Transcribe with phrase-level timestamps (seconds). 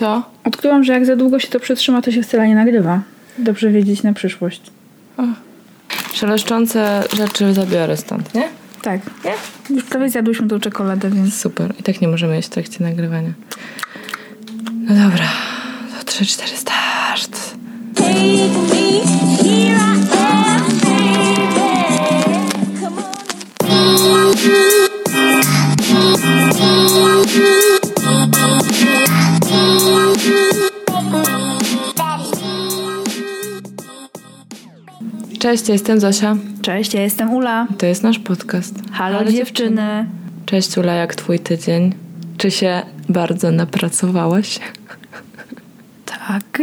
[0.00, 0.22] To?
[0.44, 3.00] Odkryłam, że jak za długo się to przetrzyma, to się wcale nie nagrywa.
[3.38, 4.62] Dobrze wiedzieć na przyszłość.
[6.14, 8.48] Szeleszczące rzeczy zabiorę stąd, nie?
[8.82, 9.00] Tak.
[9.70, 11.34] Już prawie zjadłyśmy tą czekoladę, więc...
[11.34, 11.74] Super.
[11.80, 13.32] I tak nie możemy jeść w trakcie nagrywania.
[14.72, 15.24] No dobra.
[15.98, 17.54] To 3, 4, start.
[17.94, 19.89] Take me,
[35.40, 36.36] Cześć, ja jestem Zosia.
[36.62, 37.66] Cześć, ja jestem Ula.
[37.78, 38.74] To jest nasz podcast.
[38.92, 40.06] Halo, dziewczyny.
[40.46, 41.94] Cześć Ula, jak twój tydzień?
[42.36, 44.60] Czy się bardzo napracowałaś?
[46.04, 46.62] Tak.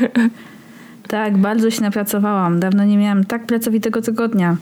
[1.08, 2.60] tak, bardzo się napracowałam.
[2.60, 4.56] Dawno nie miałam tak pracowitego tygodnia.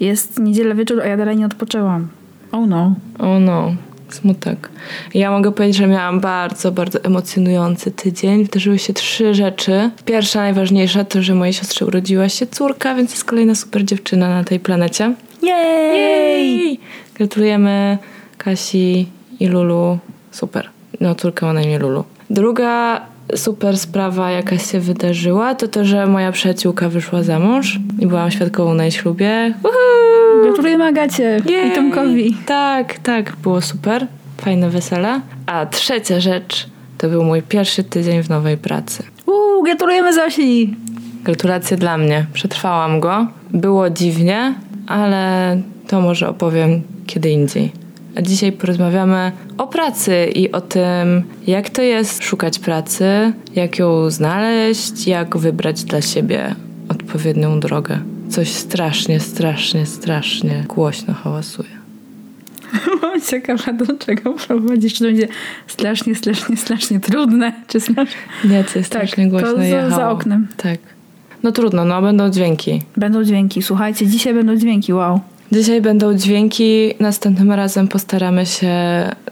[0.00, 2.08] Jest niedziela wieczór, a ja dalej nie odpoczęłam.
[2.52, 2.94] Oh no.
[3.18, 3.74] O no,
[4.14, 4.68] smutek.
[5.14, 8.44] Ja mogę powiedzieć, że miałam bardzo, bardzo emocjonujący tydzień.
[8.44, 9.90] Wydarzyły się trzy rzeczy.
[10.04, 14.44] Pierwsza, najważniejsza, to, że mojej siostrze urodziła się córka, więc jest kolejna super dziewczyna na
[14.44, 15.14] tej planecie.
[15.42, 16.80] Jej!
[17.14, 17.98] Gratulujemy
[18.38, 19.06] Kasi
[19.40, 19.98] i Lulu.
[20.30, 20.70] Super.
[21.00, 22.04] No, córka ma na imię Lulu.
[22.30, 23.00] Druga
[23.34, 28.30] super sprawa, jaka się wydarzyła, to to, że moja przyjaciółka wyszła za mąż i byłam
[28.30, 29.54] świadkową na jej ślubie.
[29.62, 30.42] Woohoo!
[30.44, 31.68] Gratulujemy Agacie Jej!
[31.68, 32.36] i Tomkowi.
[32.46, 34.06] Tak, tak, było super.
[34.36, 35.20] Fajne wesele.
[35.46, 36.66] A trzecia rzecz
[36.98, 39.02] to był mój pierwszy tydzień w nowej pracy.
[39.26, 40.76] Uuu, gratulujemy Zosi.
[41.24, 42.26] Gratulacje dla mnie.
[42.32, 43.26] Przetrwałam go.
[43.50, 44.54] Było dziwnie,
[44.86, 45.56] ale
[45.88, 47.83] to może opowiem kiedy indziej.
[48.16, 54.10] A dzisiaj porozmawiamy o pracy i o tym, jak to jest szukać pracy, jak ją
[54.10, 56.54] znaleźć, jak wybrać dla siebie
[56.88, 57.98] odpowiednią drogę.
[58.30, 61.68] Coś strasznie, strasznie, strasznie głośno hałasuje.
[63.02, 64.92] Mam ciekawa, do czego prowadzisz.
[64.94, 65.28] Czy to będzie
[65.66, 68.20] strasznie, strasznie, strasznie trudne, czy strasznie...
[68.44, 69.90] Nie, to jest Tak, strasznie głośno to za- jechało.
[69.90, 70.46] za oknem.
[70.56, 70.78] Tak.
[71.42, 72.82] No trudno, no będą dźwięki.
[72.96, 73.62] Będą dźwięki.
[73.62, 75.20] Słuchajcie, dzisiaj będą dźwięki, wow.
[75.54, 78.72] Dzisiaj będą dźwięki, następnym razem postaramy się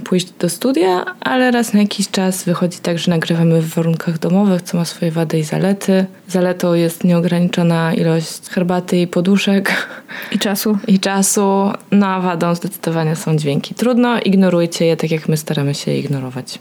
[0.05, 4.63] pójść do studia, ale raz na jakiś czas wychodzi tak, że nagrywamy w warunkach domowych,
[4.63, 6.07] co ma swoje wady i zalety.
[6.29, 9.89] Zaletą jest nieograniczona ilość herbaty i poduszek
[10.33, 10.79] I czasu.
[10.87, 13.75] i czasu, no a wadą zdecydowanie są dźwięki.
[13.75, 16.59] Trudno, ignorujcie je tak jak my staramy się je ignorować.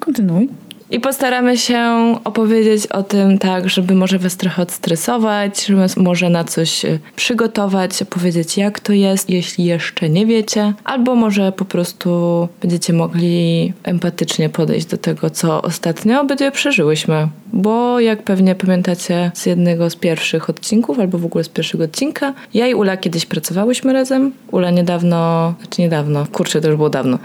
[0.00, 0.48] Kontynuuj.
[0.90, 1.80] I postaramy się
[2.24, 6.98] opowiedzieć o tym tak, żeby może was trochę odstresować, żeby was może na coś y,
[7.16, 13.72] przygotować, opowiedzieć jak to jest, jeśli jeszcze nie wiecie, albo może po prostu będziecie mogli
[13.84, 17.28] empatycznie podejść do tego, co ostatnio będzie przeżyłyśmy.
[17.52, 22.34] Bo jak pewnie pamiętacie z jednego z pierwszych odcinków, albo w ogóle z pierwszego odcinka,
[22.54, 24.32] ja i Ula kiedyś pracowałyśmy razem.
[24.50, 27.18] Ula niedawno, znaczy niedawno, kurczę, to już było dawno.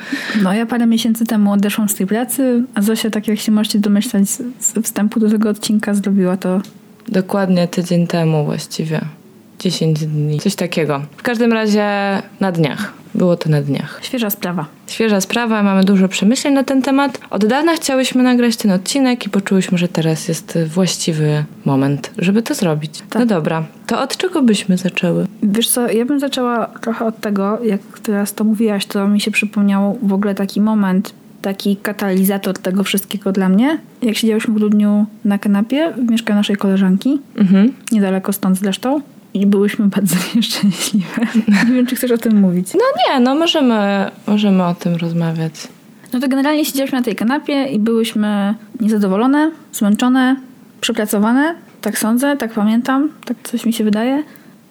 [0.43, 3.79] No ja parę miesięcy temu odeszłam z tej pracy, a Zosia, tak jak się możecie
[3.79, 6.61] domyślać z, z wstępu do tego odcinka, zrobiła to
[7.07, 9.01] Dokładnie tydzień temu właściwie.
[9.61, 10.39] 10 dni.
[10.39, 11.01] Coś takiego.
[11.17, 11.85] W każdym razie
[12.39, 12.93] na dniach.
[13.15, 13.99] Było to na dniach.
[14.01, 14.65] świeża sprawa.
[14.87, 17.19] Świeża sprawa, mamy dużo przemyśleń na ten temat.
[17.29, 22.53] Od dawna chciałyśmy nagrać ten odcinek i poczułyśmy, że teraz jest właściwy moment, żeby to
[22.55, 22.99] zrobić.
[23.09, 23.19] Tak.
[23.19, 25.25] No dobra, to od czego byśmy zaczęły?
[25.43, 29.31] Wiesz co, ja bym zaczęła trochę od tego, jak teraz to mówiłaś, to mi się
[29.31, 33.77] przypomniał w ogóle taki moment, taki katalizator tego wszystkiego dla mnie.
[34.01, 37.73] Jak siedziałyśmy w grudniu na kanapie w mieszkaniu naszej koleżanki, Mhm.
[37.91, 39.01] niedaleko stąd zresztą,
[39.33, 41.27] i byłyśmy bardzo nieszczęśliwe.
[41.47, 42.73] Nie wiem, czy chcesz o tym mówić.
[42.73, 45.53] No nie, no możemy, możemy o tym rozmawiać.
[46.13, 50.35] No to generalnie siedziałyśmy na tej kanapie i byłyśmy niezadowolone, zmęczone,
[50.81, 51.55] przepracowane.
[51.81, 54.23] Tak sądzę, tak pamiętam, tak coś mi się wydaje.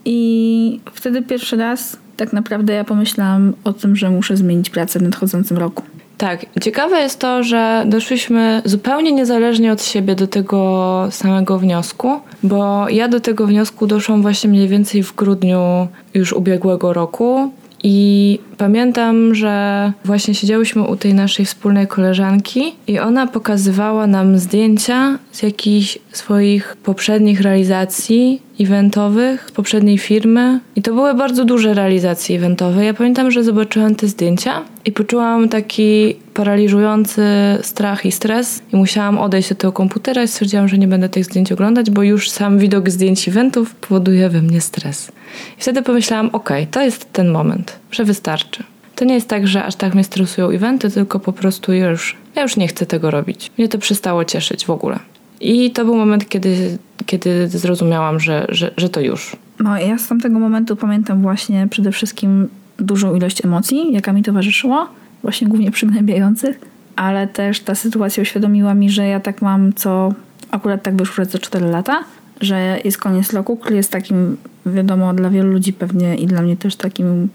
[0.04, 5.02] I wtedy pierwszy raz tak naprawdę ja pomyślałam o tym, że muszę zmienić pracę w
[5.02, 5.82] nadchodzącym roku.
[6.20, 12.88] Tak, ciekawe jest to, że doszliśmy zupełnie niezależnie od siebie do tego samego wniosku, bo
[12.88, 17.52] ja do tego wniosku doszłam właśnie mniej więcej w grudniu już ubiegłego roku.
[17.82, 25.18] I pamiętam, że właśnie siedziałyśmy u tej naszej wspólnej koleżanki i ona pokazywała nam zdjęcia
[25.32, 30.60] z jakichś swoich poprzednich realizacji eventowych, z poprzedniej firmy.
[30.76, 32.84] I to były bardzo duże realizacje eventowe.
[32.84, 37.22] Ja pamiętam, że zobaczyłam te zdjęcia i poczułam taki paraliżujący
[37.62, 41.24] strach i stres i musiałam odejść od tego komputera i stwierdziłam, że nie będę tych
[41.24, 45.12] zdjęć oglądać, bo już sam widok zdjęć eventów powoduje we mnie stres.
[45.58, 48.64] I wtedy pomyślałam, okej, to jest ten moment, że wystarczy.
[48.96, 52.42] To nie jest tak, że aż tak mnie stresują eventy, tylko po prostu już, ja
[52.42, 53.50] już nie chcę tego robić.
[53.58, 54.98] Mnie to przestało cieszyć w ogóle.
[55.40, 59.36] I to był moment, kiedy, kiedy zrozumiałam, że, że, że to już.
[59.60, 62.48] No ja z tamtego momentu pamiętam właśnie przede wszystkim
[62.78, 64.88] dużą ilość emocji, jaka mi towarzyszyła,
[65.22, 66.60] właśnie głównie przygnębiających.
[66.96, 70.12] ale też ta sytuacja uświadomiła mi, że ja tak mam co
[70.50, 72.04] akurat tak wyszło co 4 lata,
[72.40, 76.56] że jest koniec roku, który jest takim, wiadomo, dla wielu ludzi pewnie i dla mnie
[76.56, 77.28] też takim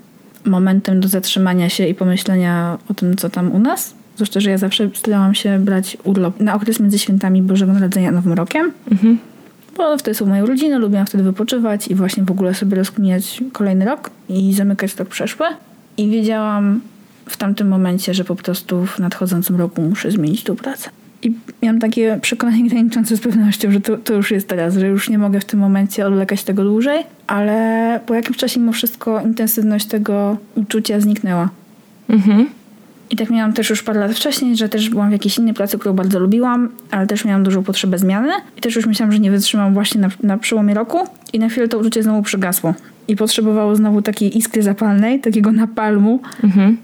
[0.45, 3.93] momentem do zatrzymania się i pomyślenia o tym, co tam u nas.
[4.15, 8.11] Zwłaszcza, że ja zawsze starałam się brać urlop na okres między świętami Bożego Narodzenia a
[8.11, 8.71] Nowym Rokiem.
[9.77, 13.85] Bo wtedy są moje urodziny, lubiłam wtedy wypoczywać i właśnie w ogóle sobie rozkminiać kolejny
[13.85, 15.45] rok i zamykać rok przeszły.
[15.97, 16.81] I wiedziałam
[17.25, 20.89] w tamtym momencie, że po prostu w nadchodzącym roku muszę zmienić tą pracę.
[21.25, 21.33] I
[21.63, 25.17] miałam takie przekonanie graniczące z pewnością, że to, to już jest teraz, że już nie
[25.17, 30.37] mogę w tym momencie odlekać tego dłużej, ale po jakimś czasie mimo wszystko intensywność tego
[30.55, 31.49] uczucia zniknęła.
[32.09, 32.47] Mhm.
[33.09, 35.77] I tak miałam też już parę lat wcześniej, że też byłam w jakiejś innej pracy,
[35.77, 38.31] którą bardzo lubiłam, ale też miałam dużą potrzebę zmiany.
[38.57, 40.97] I też już myślałam, że nie wytrzymam właśnie na, na przełomie roku.
[41.33, 42.73] I na chwilę to uczucie znowu przygasło.
[43.07, 46.19] I potrzebowało znowu takiej iskry zapalnej, takiego napalmu,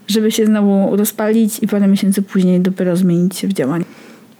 [0.07, 3.85] żeby się znowu rozpalić i parę miesięcy później dopiero zmienić się w działanie.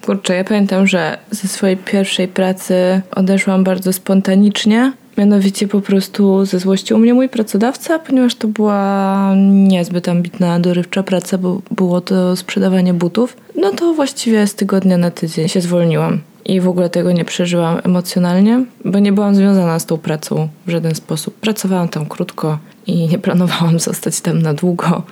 [0.01, 4.93] Kurczę, ja pamiętam, że ze swojej pierwszej pracy odeszłam bardzo spontanicznie.
[5.17, 11.03] Mianowicie po prostu ze złości u mnie mój pracodawca, ponieważ to była niezbyt ambitna, dorywcza
[11.03, 13.37] praca, bo było to sprzedawanie butów.
[13.55, 16.21] No to właściwie z tygodnia na tydzień się zwolniłam.
[16.45, 20.71] I w ogóle tego nie przeżyłam emocjonalnie, bo nie byłam związana z tą pracą w
[20.71, 21.33] żaden sposób.
[21.35, 22.57] Pracowałam tam krótko
[22.87, 25.03] i nie planowałam zostać tam na długo.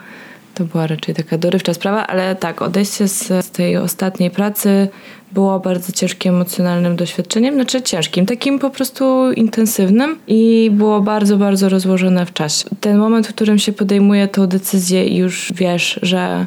[0.60, 4.88] To była raczej taka dorywcza sprawa, ale tak, odejście z, z tej ostatniej pracy
[5.32, 11.70] było bardzo ciężkim emocjonalnym doświadczeniem, znaczy ciężkim, takim po prostu intensywnym i było bardzo, bardzo
[11.70, 12.70] rozłożone w czasie.
[12.82, 16.46] Ten moment, w którym się podejmuje tą decyzję i już wiesz, że,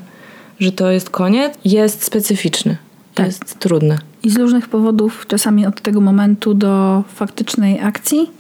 [0.61, 2.77] że to jest koniec, jest specyficzny,
[3.15, 3.27] Tak.
[3.27, 3.99] jest trudny.
[4.23, 8.31] I z różnych powodów, czasami od tego momentu do faktycznej akcji,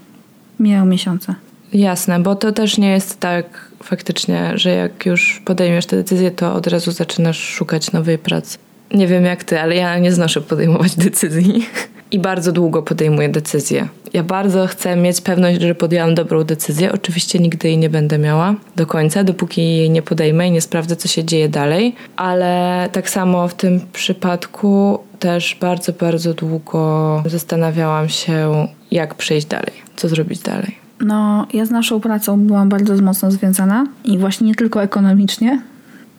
[0.61, 1.35] mijają miesiące.
[1.73, 6.55] Jasne, bo to też nie jest tak faktycznie, że jak już podejmiesz tę decyzję, to
[6.55, 8.58] od razu zaczynasz szukać nowej pracy.
[8.94, 11.67] Nie wiem jak ty, ale ja nie znoszę podejmować decyzji
[12.11, 13.88] i bardzo długo podejmuję decyzje.
[14.12, 16.93] Ja bardzo chcę mieć pewność, że podjęłam dobrą decyzję.
[16.93, 20.96] Oczywiście nigdy jej nie będę miała do końca, dopóki jej nie podejmę i nie sprawdzę,
[20.96, 21.94] co się dzieje dalej.
[22.17, 29.73] Ale tak samo w tym przypadku też bardzo, bardzo długo zastanawiałam się, jak przejść dalej,
[29.96, 30.81] co zrobić dalej.
[31.02, 35.60] No, ja z naszą pracą byłam bardzo mocno związana i właśnie nie tylko ekonomicznie.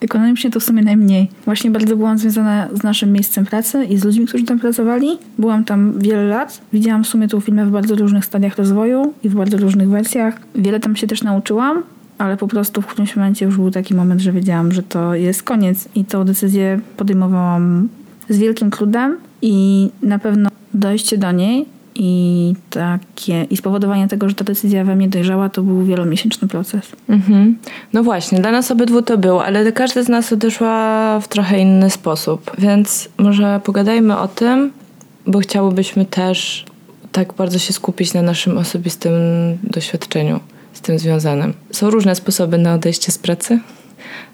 [0.01, 1.29] Ekonomicznie to w sumie najmniej.
[1.45, 5.07] Właśnie bardzo byłam związana z naszym miejscem pracy i z ludźmi, którzy tam pracowali.
[5.37, 6.61] Byłam tam wiele lat.
[6.73, 10.41] Widziałam w sumie tą firmę w bardzo różnych stadiach rozwoju i w bardzo różnych wersjach.
[10.55, 11.83] Wiele tam się też nauczyłam,
[12.17, 15.43] ale po prostu w którymś momencie już był taki moment, że wiedziałam, że to jest
[15.43, 17.89] koniec i tą decyzję podejmowałam
[18.29, 21.65] z wielkim trudem i na pewno dojście do niej
[21.95, 26.91] i takie i spowodowanie tego, że ta decyzja we mnie dojrzała, to był wielomiesięczny proces.
[27.09, 27.57] Mhm.
[27.93, 31.89] No właśnie, dla nas obydwu to było, ale każda z nas odeszła w trochę inny
[31.89, 32.51] sposób.
[32.57, 34.71] Więc może pogadajmy o tym,
[35.27, 36.65] bo chciałybyśmy też
[37.11, 39.13] tak bardzo się skupić na naszym osobistym
[39.63, 40.39] doświadczeniu
[40.73, 41.53] z tym związanym.
[41.71, 43.59] Są różne sposoby na odejście z pracy.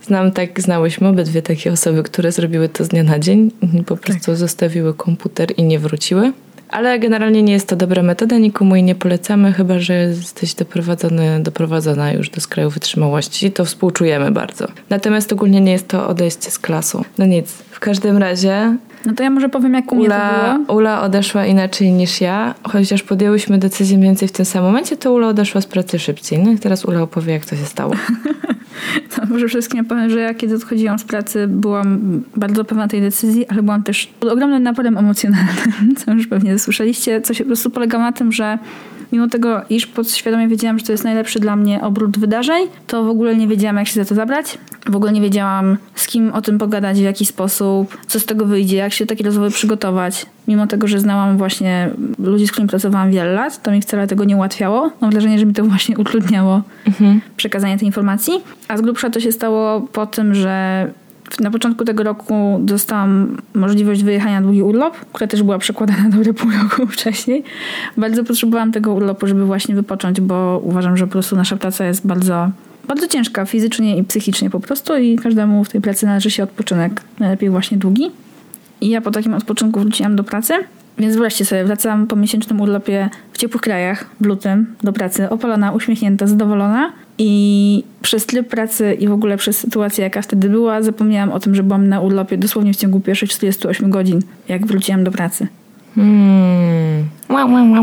[0.02, 3.52] Znam tak, znałyśmy obydwie takie osoby, które zrobiły to z dnia na dzień.
[3.86, 6.34] Po prostu zostawiły komputer i nie wróciły.
[6.70, 11.40] Ale generalnie nie jest to dobra metoda, nikomu jej nie polecamy, chyba że jesteś doprowadzony,
[11.44, 14.68] doprowadzona już do skraju wytrzymałości, to współczujemy bardzo.
[14.90, 17.04] Natomiast ogólnie nie jest to odejście z klasą.
[17.18, 20.60] No nic, w każdym razie No to ja może powiem, jak u mnie to Ula,
[20.60, 20.78] było.
[20.78, 25.14] Ula odeszła inaczej niż ja, chociaż podjęłyśmy decyzję mniej więcej w tym samym momencie, to
[25.14, 26.40] Ula odeszła z pracy szybciej.
[26.40, 27.94] No i teraz Ula opowie, jak to się stało.
[29.16, 33.48] To może wszystkim powiem, że ja kiedy odchodziłam z pracy, byłam bardzo pewna tej decyzji,
[33.48, 37.70] ale byłam też pod ogromnym naporem emocjonalnym, co już pewnie słyszeliście, co się po prostu
[37.70, 38.58] polegało na tym, że
[39.12, 43.10] mimo tego, iż podświadomie wiedziałam, że to jest najlepszy dla mnie obrót wydarzeń, to w
[43.10, 44.58] ogóle nie wiedziałam, jak się za to zabrać.
[44.86, 48.46] W ogóle nie wiedziałam, z kim o tym pogadać, w jaki sposób, co z tego
[48.46, 50.26] wyjdzie, jak się do takiej rozmowy przygotować.
[50.48, 51.90] Mimo tego, że znałam właśnie
[52.20, 54.92] ludzi, z którymi pracowałam wiele lat, to mi wcale tego nie ułatwiało.
[55.02, 56.62] Mam wrażenie, że mi to właśnie utrudniało
[57.38, 58.34] przekazanie tej informacji.
[58.68, 60.88] A z grubsza to się stało po tym, że
[61.40, 66.34] na początku tego roku dostałam możliwość wyjechania na długi urlop, która też była przekładana dobre
[66.34, 67.44] pół roku wcześniej.
[67.98, 72.08] Bardzo potrzebowałam tego urlopu, żeby właśnie wypocząć, bo uważam, że po prostu nasza praca jest
[72.08, 72.50] bardzo,
[72.88, 77.02] bardzo ciężka fizycznie i psychicznie po prostu i każdemu w tej pracy należy się odpoczynek,
[77.20, 78.12] najlepiej właśnie długi.
[78.82, 80.54] I ja po takim odpoczynku wróciłam do pracy.
[80.98, 85.72] Więc wreszcie sobie wracam po miesięcznym urlopie w ciepłych krajach, w lutym, do pracy, opalona,
[85.72, 86.92] uśmiechnięta, zadowolona.
[87.22, 91.56] I przez tryb pracy i w ogóle przez sytuację, jaka wtedy była, zapomniałam o tym,
[91.56, 95.48] że byłam na urlopie dosłownie w ciągu pierwszych 48 godzin, jak wróciłam do pracy.
[95.96, 97.06] Hmm.
[97.30, 97.82] Ła, ła, ła.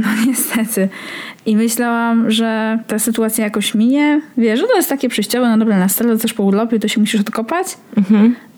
[0.00, 0.88] No niestety.
[1.46, 4.20] I myślałam, że ta sytuacja jakoś minie.
[4.36, 7.00] Wiesz, że to jest takie przejściowe, no dobra, na stole też po urlopie to się
[7.00, 7.66] musisz odkopać.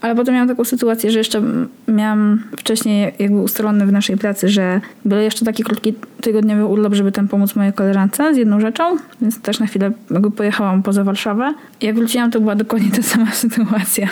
[0.04, 1.42] Ale potem miałam taką sytuację, że jeszcze
[1.88, 7.12] miałam wcześniej jakby ustalone w naszej pracy, że był jeszcze taki krótki tygodniowy urlop, żeby
[7.12, 11.54] tam pomóc mojej koleżance z jedną rzeczą, więc też na chwilę jakby pojechałam poza Warszawę.
[11.80, 14.08] Jak wróciłam, to była dokładnie ta sama sytuacja.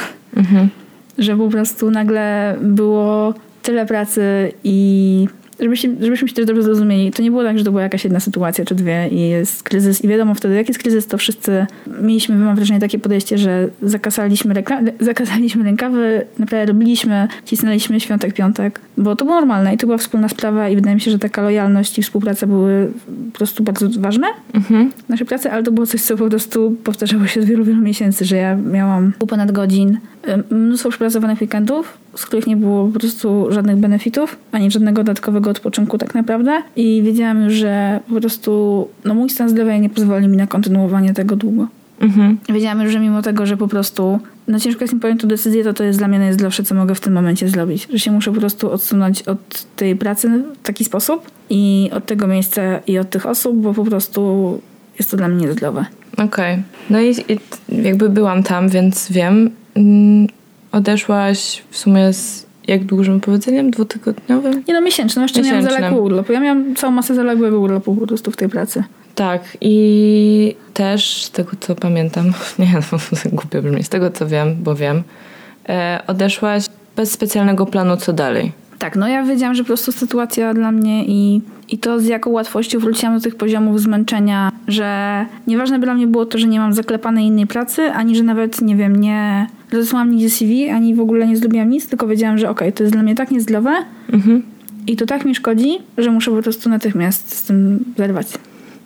[1.19, 5.29] Że po prostu nagle było tyle pracy i
[5.61, 8.21] żebyśmy, żebyśmy się też dobrze zrozumieli, to nie było tak, że to była jakaś jedna
[8.21, 11.67] sytuacja czy dwie i jest kryzys i wiadomo wtedy, jak jest kryzys, to wszyscy
[12.03, 18.81] mieliśmy, mam wrażenie, takie podejście, że zakasaliśmy, rekla- zakasaliśmy rękawy, naprawdę robiliśmy, cisnęliśmy świątek, piątek,
[18.99, 21.43] bo to było normalne i to była wspólna sprawa i wydaje mi się, że taka
[21.43, 22.93] lojalność i współpraca były
[23.33, 24.27] po prostu bardzo ważne
[25.07, 27.83] w naszej pracy, ale to było coś, co po prostu powtarzało się od wielu, wielu
[27.83, 29.99] miesięcy, że ja miałam pół ponad godzin,
[30.51, 35.99] mnóstwo przepracowanych weekendów, z których nie było po prostu żadnych benefitów, ani żadnego dodatkowego odpoczynku
[35.99, 40.37] tak naprawdę i wiedziałam już, że po prostu no mój stan zdrowia nie pozwoli mi
[40.37, 41.67] na kontynuowanie tego długo.
[42.01, 42.39] Mhm.
[42.49, 45.65] Wiedziałam już, że mimo tego, że po prostu no ciężko jest mi podjąć tę decyzję,
[45.65, 47.89] to to jest dla mnie najzdrowsze, co mogę w tym momencie zrobić.
[47.93, 52.27] Że się muszę po prostu odsunąć od tej pracy w taki sposób i od tego
[52.27, 54.61] miejsca i od tych osób, bo po prostu
[54.99, 55.85] jest to dla mnie niezdrowe.
[56.17, 56.63] Okej.
[56.91, 57.39] No i, i
[57.83, 59.51] jakby byłam tam, więc wiem.
[59.75, 60.27] Mm,
[60.73, 63.71] Odeszłaś w sumie z jak dużym powiedzeniem?
[63.71, 64.63] Dwutygodniowym?
[64.69, 65.21] Nie no, miesięczny.
[65.21, 65.83] No jeszcze miałam Miesięcznym.
[65.83, 66.31] zaległy urlop.
[66.31, 68.85] Ja miałam całą masę zaległego urlopu po prostu w tej pracy.
[69.15, 69.43] Tak.
[69.61, 72.27] I też z tego, co pamiętam,
[72.59, 72.99] nie, no,
[73.39, 75.03] głupio brzmi, z tego, co wiem, bo wiem,
[75.69, 78.53] e, odeszłaś bez specjalnego planu, co dalej.
[78.79, 82.31] Tak, no ja wiedziałam, że po prostu sytuacja dla mnie i, i to z jaką
[82.31, 86.59] łatwością wróciłam do tych poziomów zmęczenia, że nieważne by dla mnie było to, że nie
[86.61, 91.01] mam zaklepanej innej pracy, ani że nawet, nie wiem, nie rozesłałam nigdzie CV, ani w
[91.01, 93.73] ogóle nie zrobiłam nic, tylko wiedziałam, że okej, to jest dla mnie tak niezdrowe
[94.13, 94.43] Mhm.
[94.87, 98.27] i to tak mi szkodzi, że muszę po prostu natychmiast z tym zerwać.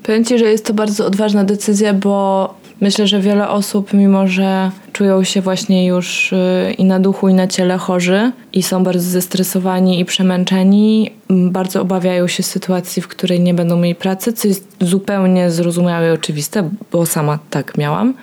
[0.02, 4.70] Powiem Ci, że jest to bardzo odważna decyzja, bo myślę, że wiele osób, mimo że
[4.92, 6.36] czują się właśnie już y,
[6.78, 12.26] i na duchu, i na ciele chorzy i są bardzo zestresowani i przemęczeni, bardzo obawiają
[12.28, 17.06] się sytuacji, w której nie będą mieli pracy, co jest zupełnie zrozumiałe i oczywiste, bo
[17.06, 18.14] sama tak miałam.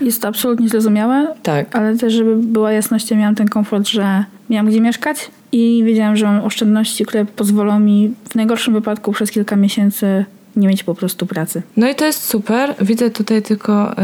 [0.00, 1.76] Jest to absolutnie zrozumiałe, Tak.
[1.76, 6.16] ale też, żeby była jasność, ja miałam ten komfort, że miałam gdzie mieszkać i wiedziałam,
[6.16, 10.24] że mam oszczędności, które pozwolą mi w najgorszym wypadku przez kilka miesięcy
[10.56, 11.62] nie mieć po prostu pracy.
[11.76, 12.74] No i to jest super.
[12.80, 13.96] Widzę tutaj tylko y,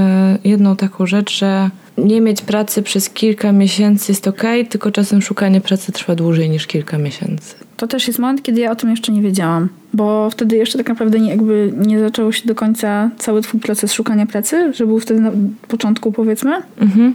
[0.45, 5.61] jedną taką rzecz, że nie mieć pracy przez kilka miesięcy jest ok, tylko czasem szukanie
[5.61, 7.55] pracy trwa dłużej niż kilka miesięcy.
[7.79, 10.89] To też jest moment, kiedy ja o tym jeszcze nie wiedziałam, bo wtedy jeszcze tak
[10.89, 15.01] naprawdę nie, jakby nie zaczął się do końca cały twój proces szukania pracy, że był
[15.01, 15.31] wtedy na
[15.69, 16.53] początku powiedzmy.
[16.81, 17.15] Mhm.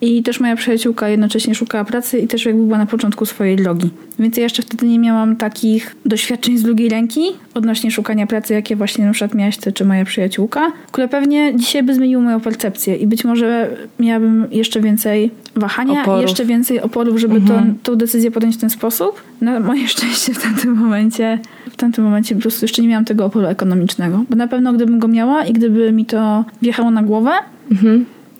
[0.00, 3.90] I też moja przyjaciółka jednocześnie szukała pracy i też jakby była na początku swojej drogi.
[4.18, 7.20] Więc ja jeszcze wtedy nie miałam takich doświadczeń z drugiej ręki
[7.54, 11.82] odnośnie szukania pracy, jakie właśnie na przykład miałaś ty czy moja przyjaciółka, które pewnie dzisiaj
[11.82, 16.20] by zmieniły moją percepcję i być może miałabym jeszcze więcej wahania Oporów.
[16.20, 19.22] i jeszcze więcej oporów, żeby to, tą decyzję podjąć w ten sposób.
[19.40, 21.38] Na moje szczęście w tamtym momencie
[21.70, 24.24] w tamtym momencie po prostu jeszcze nie miałam tego oporu ekonomicznego.
[24.30, 27.30] Bo na pewno gdybym go miała i gdyby mi to wjechało na głowę,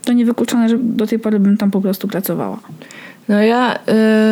[0.07, 2.59] to niewykluczone, że do tej pory bym tam po prostu pracowała.
[3.29, 3.79] No ja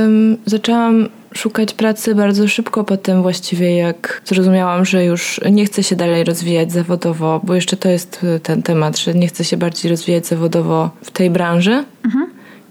[0.07, 5.83] ym, zaczęłam szukać pracy bardzo szybko po tym właściwie, jak zrozumiałam, że już nie chcę
[5.83, 9.91] się dalej rozwijać zawodowo, bo jeszcze to jest ten temat, że nie chcę się bardziej
[9.91, 11.85] rozwijać zawodowo w tej branży.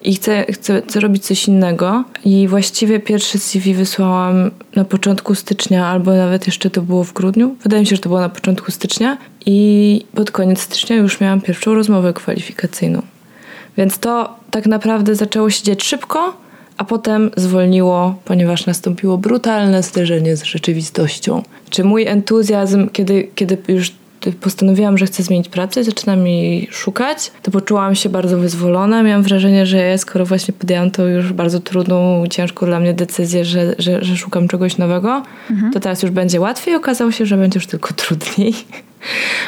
[0.03, 2.03] I chcę, chcę, chcę robić coś innego.
[2.25, 7.55] I właściwie pierwsze CV wysłałam na początku stycznia, albo nawet jeszcze to było w grudniu.
[7.63, 9.17] Wydaje mi się, że to było na początku stycznia.
[9.45, 13.01] I pod koniec stycznia już miałam pierwszą rozmowę kwalifikacyjną.
[13.77, 16.37] Więc to tak naprawdę zaczęło się dziać szybko,
[16.77, 21.43] a potem zwolniło, ponieważ nastąpiło brutalne zderzenie z rzeczywistością.
[21.69, 23.91] Czy mój entuzjazm, kiedy, kiedy już
[24.31, 29.03] postanowiłam, że chcę zmienić pracę i zaczynam jej szukać, to poczułam się bardzo wyzwolona.
[29.03, 33.75] Miałam wrażenie, że skoro właśnie podjęłam tą już bardzo trudną, ciężką dla mnie decyzję, że,
[33.79, 35.23] że, że szukam czegoś nowego,
[35.73, 36.75] to teraz już będzie łatwiej.
[36.75, 38.53] Okazało się, że będzie już tylko trudniej.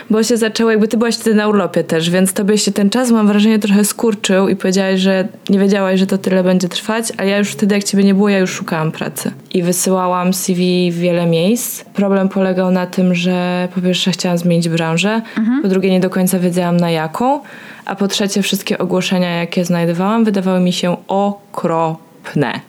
[0.10, 3.12] Bo się zaczęło, jakby ty byłaś wtedy na urlopie też, więc tobie się ten czas,
[3.12, 7.24] mam wrażenie, trochę skurczył i powiedziałaś, że nie wiedziałaś, że to tyle będzie trwać, a
[7.24, 9.32] ja już wtedy, jak ciebie nie było, ja już szukałam pracy.
[9.54, 11.84] I wysyłałam CV w wiele miejsc.
[11.84, 15.22] Problem polegał na tym, że po pierwsze chciałam zmienić branżę,
[15.62, 17.40] po drugie nie do końca wiedziałam na jaką,
[17.86, 22.60] a po trzecie wszystkie ogłoszenia, jakie znajdowałam, wydawały mi się okropne.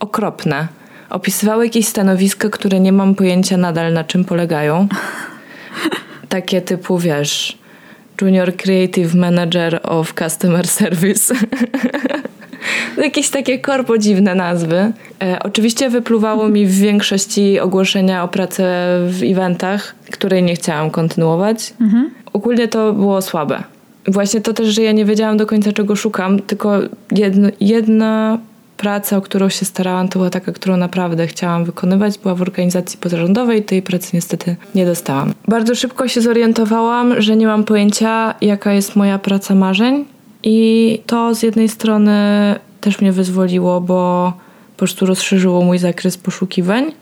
[0.00, 0.68] Okropne.
[1.10, 4.88] Opisywały jakieś stanowiska, które nie mam pojęcia nadal na czym polegają
[6.30, 7.58] takie typu, wiesz,
[8.20, 11.34] Junior Creative Manager of Customer Service.
[12.96, 14.92] Jakieś takie korpo dziwne nazwy.
[15.22, 18.64] E, oczywiście wypluwało mi w większości ogłoszenia o pracę
[19.08, 21.74] w eventach, której nie chciałam kontynuować.
[22.32, 23.62] Ogólnie to było słabe.
[24.06, 26.78] Właśnie to też, że ja nie wiedziałam do końca czego szukam, tylko
[27.10, 28.38] jedno, jedna
[28.80, 32.18] praca, o którą się starałam, to była taka, którą naprawdę chciałam wykonywać.
[32.18, 35.32] Była w organizacji pozarządowej, tej pracy niestety nie dostałam.
[35.48, 40.04] Bardzo szybko się zorientowałam, że nie mam pojęcia, jaka jest moja praca marzeń
[40.42, 42.14] i to z jednej strony
[42.80, 44.32] też mnie wyzwoliło, bo
[44.72, 46.92] po prostu rozszerzyło mój zakres poszukiwań.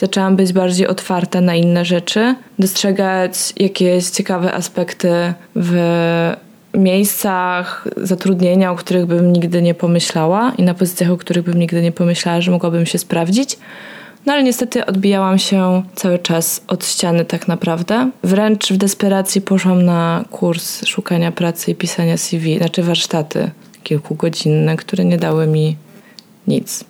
[0.00, 5.74] Zaczęłam być bardziej otwarta na inne rzeczy, dostrzegać jakieś ciekawe aspekty w
[6.74, 11.82] miejscach zatrudnienia, o których bym nigdy nie pomyślała i na pozycjach, o których bym nigdy
[11.82, 13.58] nie pomyślała, że mogłabym się sprawdzić.
[14.26, 18.10] No ale niestety odbijałam się cały czas od ściany tak naprawdę.
[18.22, 23.50] Wręcz w desperacji poszłam na kurs szukania pracy i pisania CV, znaczy warsztaty
[23.82, 25.76] kilkugodzinne, które nie dały mi
[26.46, 26.84] nic.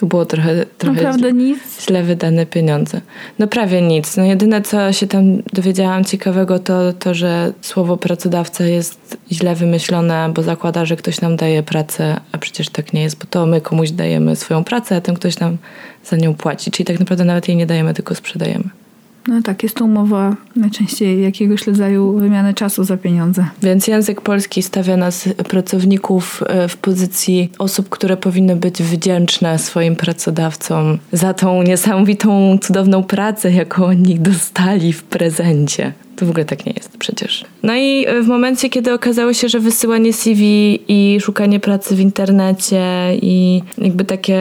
[0.00, 1.58] To było trochę, trochę Naprawdę nic.
[1.86, 3.00] źle wydane pieniądze.
[3.38, 4.16] No prawie nic.
[4.16, 10.30] No jedyne, co się tam dowiedziałam ciekawego, to to, że słowo pracodawca jest źle wymyślone,
[10.34, 13.60] bo zakłada, że ktoś nam daje pracę, a przecież tak nie jest, bo to my
[13.60, 15.56] komuś dajemy swoją pracę, a ten ktoś nam
[16.04, 16.70] za nią płaci.
[16.70, 18.85] Czyli tak naprawdę nawet jej nie dajemy, tylko sprzedajemy.
[19.28, 23.46] No tak, jest to umowa najczęściej jakiegoś rodzaju wymiany czasu za pieniądze.
[23.62, 29.96] Więc język polski stawia nas, pracowników, e, w pozycji osób, które powinny być wdzięczne swoim
[29.96, 35.92] pracodawcom za tą niesamowitą, cudowną pracę, jaką oni dostali w prezencie.
[36.16, 37.44] To w ogóle tak nie jest przecież.
[37.62, 42.00] No i e, w momencie, kiedy okazało się, że wysyłanie CV i szukanie pracy w
[42.00, 42.82] internecie
[43.22, 44.40] i jakby takie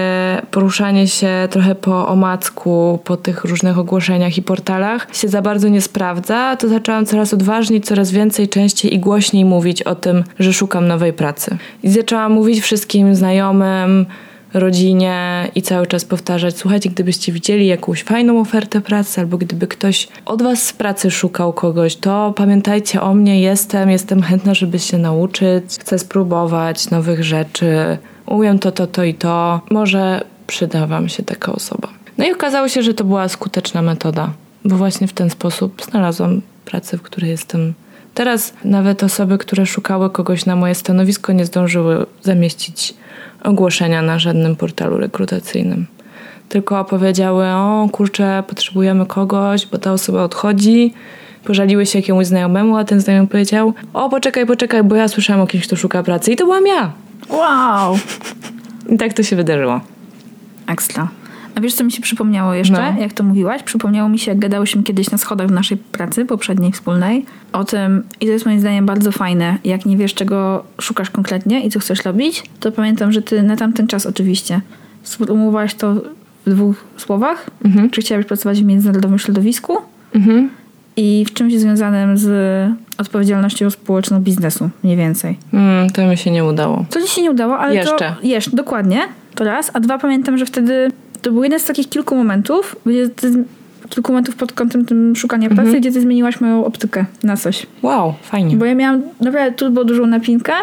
[0.52, 5.82] poruszanie się trochę po omacku, po tych różnych ogłoszeniach i portalach się za bardzo nie
[5.82, 10.88] sprawdza, to zaczęłam coraz odważniej, coraz więcej, częściej i głośniej mówić o tym, że szukam
[10.88, 11.58] nowej pracy.
[11.84, 14.06] I zaczęłam mówić wszystkim znajomym,
[14.60, 20.08] rodzinie i cały czas powtarzać: Słuchajcie, gdybyście widzieli jakąś fajną ofertę pracy, albo gdyby ktoś
[20.26, 24.98] od Was z pracy szukał kogoś, to pamiętajcie o mnie, jestem, jestem chętna, żeby się
[24.98, 29.62] nauczyć, chcę spróbować nowych rzeczy, umiem to, to, to i to.
[29.72, 31.88] Może przyda Wam się taka osoba.
[32.18, 34.34] No i okazało się, że to była skuteczna metoda,
[34.66, 37.74] bo właśnie w ten sposób znalazłam pracę, w której jestem.
[38.16, 42.94] Teraz nawet osoby, które szukały kogoś na moje stanowisko, nie zdążyły zamieścić
[43.44, 45.88] ogłoszenia na żadnym portalu rekrutacyjnym.
[46.50, 50.94] Tylko opowiedziały, o kurczę, potrzebujemy kogoś, bo ta osoba odchodzi.
[51.44, 55.48] Pożaliły się jakiemuś znajomemu, a ten znajomy powiedział, o poczekaj, poczekaj, bo ja słyszałam o
[55.48, 56.32] kimś, kto szuka pracy.
[56.32, 56.92] I to byłam ja.
[57.30, 57.98] Wow!
[58.90, 59.82] I tak to się wydarzyło.
[60.68, 61.08] Ekstra.
[61.56, 63.02] A wiesz, co mi się przypomniało jeszcze, No.
[63.02, 63.64] jak to mówiłaś?
[63.64, 68.04] Przypomniało mi się, jak gadałyśmy kiedyś na schodach w naszej pracy poprzedniej, wspólnej, o tym,
[68.22, 71.80] i to jest moim zdaniem bardzo fajne, jak nie wiesz, czego szukasz konkretnie i co
[71.80, 74.62] chcesz robić, to pamiętam, że ty na tamten czas oczywiście
[75.04, 75.94] sformułowałaś to
[76.46, 77.50] w dwóch słowach,
[77.92, 79.78] czy chciałabyś pracować w międzynarodowym środowisku
[80.16, 80.50] Mhm.
[80.98, 82.30] i w czymś związanym z
[82.98, 85.38] odpowiedzialnością społeczną biznesu, mniej więcej.
[85.54, 86.86] Mm, to mi się nie udało.
[86.90, 87.98] To ci się nie udało, ale Jeszcze.
[87.98, 88.06] to...
[88.24, 88.52] Jeszcze.
[88.56, 89.00] dokładnie.
[89.36, 89.72] To raz.
[89.74, 90.92] A dwa, pamiętam, że wtedy
[91.26, 93.44] to był jeden z takich kilku momentów, gdzie ty,
[93.90, 95.66] kilku momentów pod kątem tym szukania Mhm.
[95.68, 97.66] pracy, gdzie ty zmieniłaś moją optykę na coś.
[97.82, 98.56] Wow, fajnie.
[98.58, 100.54] Bo ja miałam naprawdę turbo dużą napinkę,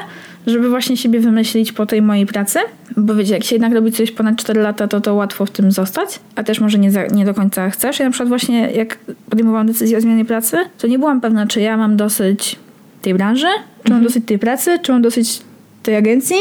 [0.46, 2.59] żeby właśnie siebie wymyślić po tej mojej pracy.
[2.96, 5.72] Bo wiecie, jak się jednak robi coś ponad 4 lata, to to łatwo w tym
[5.72, 6.20] zostać.
[6.37, 7.98] A też może nie, za, nie do końca chcesz.
[7.98, 8.98] Ja na przykład właśnie jak
[9.31, 12.57] podejmowałam decyzję o zmianie pracy, to nie byłam pewna, czy ja mam dosyć
[13.03, 13.94] tej branży, czy Mhm.
[13.96, 15.40] mam dosyć tej pracy, czy mam dosyć
[15.83, 16.37] tej agencji.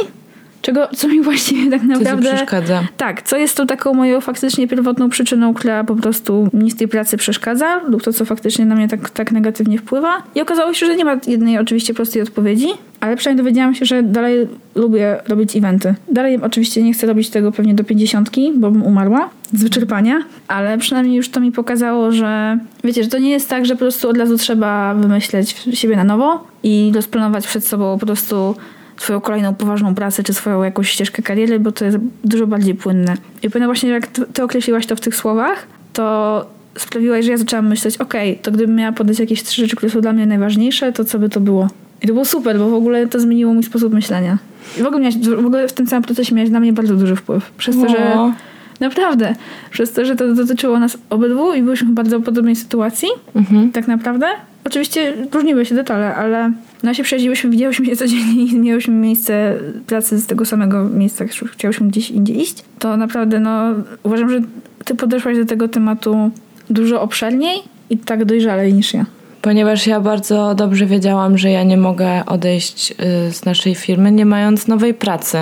[0.61, 2.35] Czego, co mi właściwie tak Co naprawdę...
[2.35, 2.83] przeszkadza?
[2.97, 6.87] Tak, co jest tą taką moją faktycznie pierwotną przyczyną, która po prostu mi z tej
[6.87, 10.23] pracy przeszkadza lub to, co faktycznie na mnie tak, tak negatywnie wpływa.
[10.35, 12.67] I okazało się, że nie ma jednej oczywiście prostej odpowiedzi,
[12.99, 15.95] ale przynajmniej dowiedziałam się, że dalej lubię robić eventy.
[16.11, 20.77] Dalej oczywiście nie chcę robić tego pewnie do pięćdziesiątki, bo bym umarła z wyczerpania, ale
[20.77, 24.09] przynajmniej już to mi pokazało, że wiecie, że to nie jest tak, że po prostu
[24.09, 28.55] od razu trzeba wymyśleć siebie na nowo i rozplanować przed sobą po prostu
[29.01, 33.13] swoją kolejną poważną pracę, czy swoją jakąś ścieżkę kariery, bo to jest dużo bardziej płynne.
[33.43, 36.45] I pamiętam właśnie, jak ty określiłaś to w tych słowach, to
[36.77, 40.01] sprawiłaś, że ja zaczęłam myśleć, okej, to gdybym miała podać jakieś trzy rzeczy, które są
[40.01, 41.67] dla mnie najważniejsze, to co by to było?
[42.01, 44.37] I to było super, bo w ogóle to zmieniło mój sposób myślenia.
[44.79, 47.15] I w ogóle, miałaś, w ogóle w tym całym procesie miałeś na mnie bardzo duży
[47.15, 47.51] wpływ.
[47.57, 48.31] Przez to, że O.
[48.79, 49.35] Naprawdę.
[49.71, 53.71] Przez to, że to dotyczyło nas obydwu i byliśmy w bardzo podobnej sytuacji, Mhm.
[53.71, 54.27] tak naprawdę.
[54.65, 56.51] Oczywiście różniły się detale, ale
[56.83, 61.87] no się przyjaźniłyśmy, widziałyśmy się codziennie i miałyśmy miejsce pracy z tego samego miejsca, chciałyśmy
[61.87, 62.63] gdzieś indziej iść.
[62.79, 64.39] To naprawdę, no, uważam, że
[64.85, 66.31] ty podeszłaś do tego tematu
[66.69, 69.05] dużo obszerniej i tak dojrzalej niż ja.
[69.41, 72.95] Ponieważ ja bardzo dobrze wiedziałam, że ja nie mogę odejść y,
[73.33, 75.37] z naszej firmy, nie mając nowej pracy.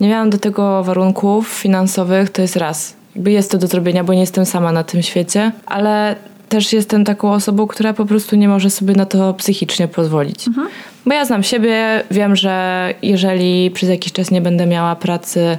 [0.00, 2.96] Nie miałam do tego warunków finansowych, to jest raz.
[3.14, 6.16] Jakby jest to do zrobienia, bo nie jestem sama na tym świecie, ale
[6.50, 10.46] też jestem taką osobą, która po prostu nie może sobie na to psychicznie pozwolić.
[11.06, 15.58] Bo ja znam siebie, wiem, że jeżeli przez jakiś czas nie będę miała pracy,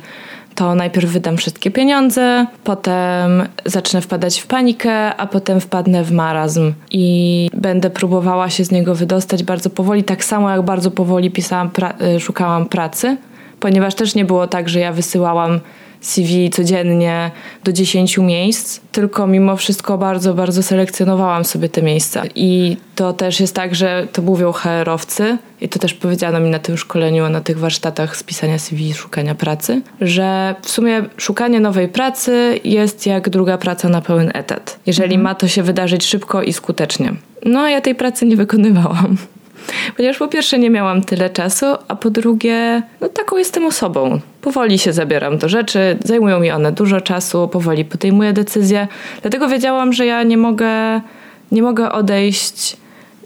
[0.55, 6.73] to najpierw wydam wszystkie pieniądze, potem zacznę wpadać w panikę, a potem wpadnę w marazm
[6.91, 11.69] i będę próbowała się z niego wydostać bardzo powoli, tak samo jak bardzo powoli pisałam
[11.69, 13.17] pra- y, szukałam pracy,
[13.59, 15.59] ponieważ też nie było tak, że ja wysyłałam
[16.01, 17.31] CV codziennie
[17.63, 22.23] do 10 miejsc, tylko mimo wszystko bardzo, bardzo selekcjonowałam sobie te miejsca.
[22.35, 26.59] I to też jest tak, że to mówią HR-owcy i to też powiedziano mi na
[26.59, 31.59] tym szkoleniu, na tych warsztatach z pisania CV i szukania pracy, że w sumie szukanie
[31.59, 34.79] nowej pracy jest jak druga praca na pełen etat.
[34.85, 37.13] Jeżeli ma to się wydarzyć szybko i skutecznie.
[37.45, 39.17] No, ja tej pracy nie wykonywałam.
[39.95, 44.19] Ponieważ po pierwsze nie miałam tyle czasu, a po drugie, no taką jestem osobą.
[44.41, 48.87] Powoli się zabieram do rzeczy, zajmują mi one dużo czasu, powoli podejmuję decyzje.
[49.21, 51.01] Dlatego wiedziałam, że ja nie mogę,
[51.51, 52.77] nie mogę odejść,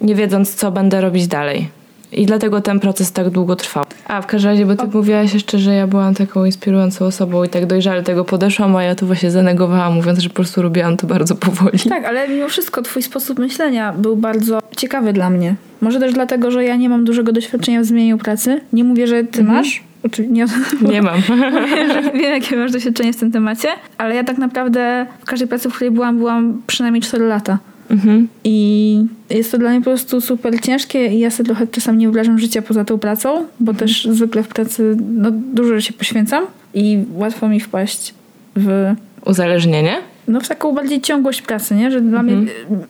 [0.01, 1.69] nie wiedząc, co będę robić dalej.
[2.15, 3.85] I dlatego ten proces tak długo trwał.
[4.07, 7.49] A w każdym razie, bo ty mówiłaś jeszcze, że ja byłam taką inspirującą osobą i
[7.49, 10.97] tak dojrzale do tego podeszłam, a ja to właśnie zanegowałam, mówiąc, że po prostu robiłam
[10.97, 11.79] to bardzo powoli.
[11.89, 15.55] Tak, ale mimo wszystko twój sposób myślenia był bardzo ciekawy dla mnie.
[15.81, 18.61] Może też dlatego, że ja nie mam dużego doświadczenia w zmienianiu pracy.
[18.73, 19.83] Nie mówię, że ty masz.
[20.03, 20.45] Oczy- Nie,
[20.91, 21.21] Nie mam.
[22.13, 25.73] Wiem, jakie masz doświadczenie w tym temacie, ale ja tak naprawdę w każdej pracy, w
[25.73, 27.57] której byłam, byłam przynajmniej 4 lata.
[27.89, 28.27] Mhm.
[28.43, 32.05] I jest to dla mnie po prostu super ciężkie i ja sobie trochę czasami nie
[32.05, 37.03] wyobrażam życia poza tą pracą, bo też zwykle w pracy no, dużo się poświęcam i
[37.13, 38.13] łatwo mi wpaść
[38.55, 38.93] w,
[39.25, 39.97] Uzależnienie?
[40.27, 41.91] no, w taką bardziej ciągłość pracy, nie?
[41.91, 42.35] Że dla mnie,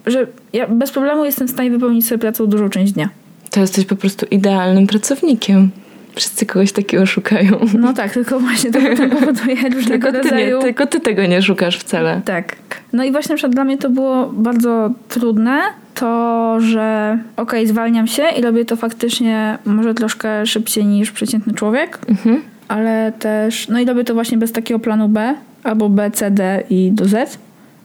[0.06, 3.10] że ja bez problemu jestem w stanie wypełnić sobie pracą dużą część dnia.
[3.50, 5.70] To jesteś po prostu idealnym pracownikiem.
[6.16, 7.60] Wszyscy kogoś takiego szukają.
[7.80, 10.58] No tak, tylko właśnie to potem powoduje różnego Tylko ty, rodzaju...
[10.58, 12.22] nie, tylko ty tego nie szukasz wcale.
[12.26, 12.56] Tak.
[12.96, 15.60] No i właśnie na przykład dla mnie to było bardzo trudne,
[15.94, 22.00] to, że okej, zwalniam się i robię to faktycznie może troszkę szybciej niż przeciętny człowiek,
[22.10, 22.42] Mhm.
[22.68, 26.64] ale też, no i robię to właśnie bez takiego planu B, albo B, C, D
[26.70, 27.38] i do Z.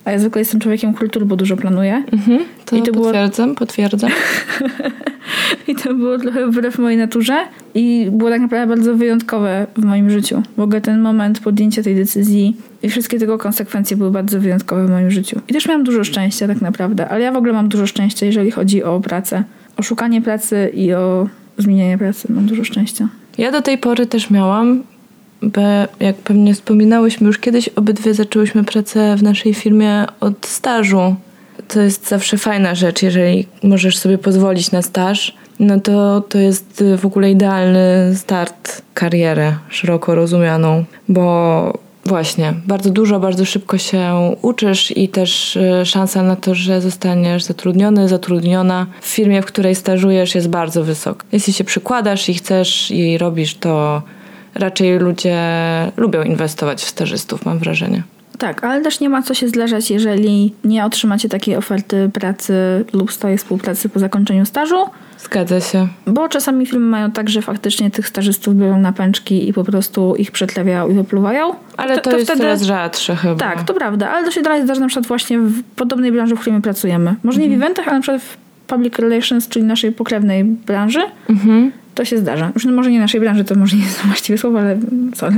[0.04, 2.04] A ja zwykle jestem człowiekiem kultury, bo dużo planuję.
[2.12, 2.38] Mhm.
[2.64, 4.10] To, I to było- potwierdzam, potwierdzam.
[5.68, 7.36] I to było trochę wbrew mojej naturze
[7.74, 10.42] i było tak naprawdę bardzo wyjątkowe w moim życiu.
[10.56, 14.90] W ogóle ten moment podjęcia tej decyzji i wszystkie tego konsekwencje były bardzo wyjątkowe w
[14.90, 15.40] moim życiu.
[15.48, 18.50] I też miałam dużo szczęścia tak naprawdę, ale ja w ogóle mam dużo szczęścia, jeżeli
[18.50, 19.44] chodzi o pracę.
[19.76, 22.32] O szukanie pracy i o zmienianie pracy.
[22.32, 23.08] Mam dużo szczęścia.
[23.38, 24.82] Ja do tej pory też miałam,
[25.42, 25.60] bo
[26.00, 31.14] jak pewnie wspominałyśmy już kiedyś, obydwie zaczęłyśmy pracę w naszej firmie od stażu.
[31.68, 36.84] To jest zawsze fajna rzecz, jeżeli możesz sobie pozwolić na staż, no to to jest
[36.98, 41.72] w ogóle idealny start kariery szeroko rozumianą, bo
[42.04, 47.44] właśnie bardzo dużo, bardzo szybko się uczysz i też y, szansa na to, że zostaniesz
[47.44, 51.26] zatrudniony, zatrudniona w firmie, w której stażujesz jest bardzo wysoka.
[51.32, 54.02] Jeśli się przykładasz i chcesz i robisz to,
[54.54, 55.38] raczej ludzie
[55.96, 58.02] lubią inwestować w stażystów, mam wrażenie.
[58.38, 63.12] Tak, ale też nie ma co się zdarzać, jeżeli nie otrzymacie takiej oferty pracy lub
[63.12, 64.86] stałej współpracy po zakończeniu stażu,
[65.24, 65.88] Zgadza się.
[66.06, 70.14] Bo czasami firmy mają tak, że faktycznie tych stażystów biorą na pęczki i po prostu
[70.16, 71.54] ich przetlewiają i wypluwają.
[71.76, 73.34] Ale to, jest coraz rzadsze chyba.
[73.34, 76.40] Tak, to prawda, ale to się dalej zdarza na przykład właśnie w podobnej branży, w
[76.40, 77.14] której my pracujemy.
[77.22, 78.36] Może nie w eventach, ale na przykład w
[78.66, 81.72] public relations, czyli naszej pokrewnej branży, Mhm.
[82.00, 82.52] To się zdarza.
[82.54, 84.78] Już może nie naszej branży, to może nie jest właściwe słowo, ale
[85.14, 85.36] sorry.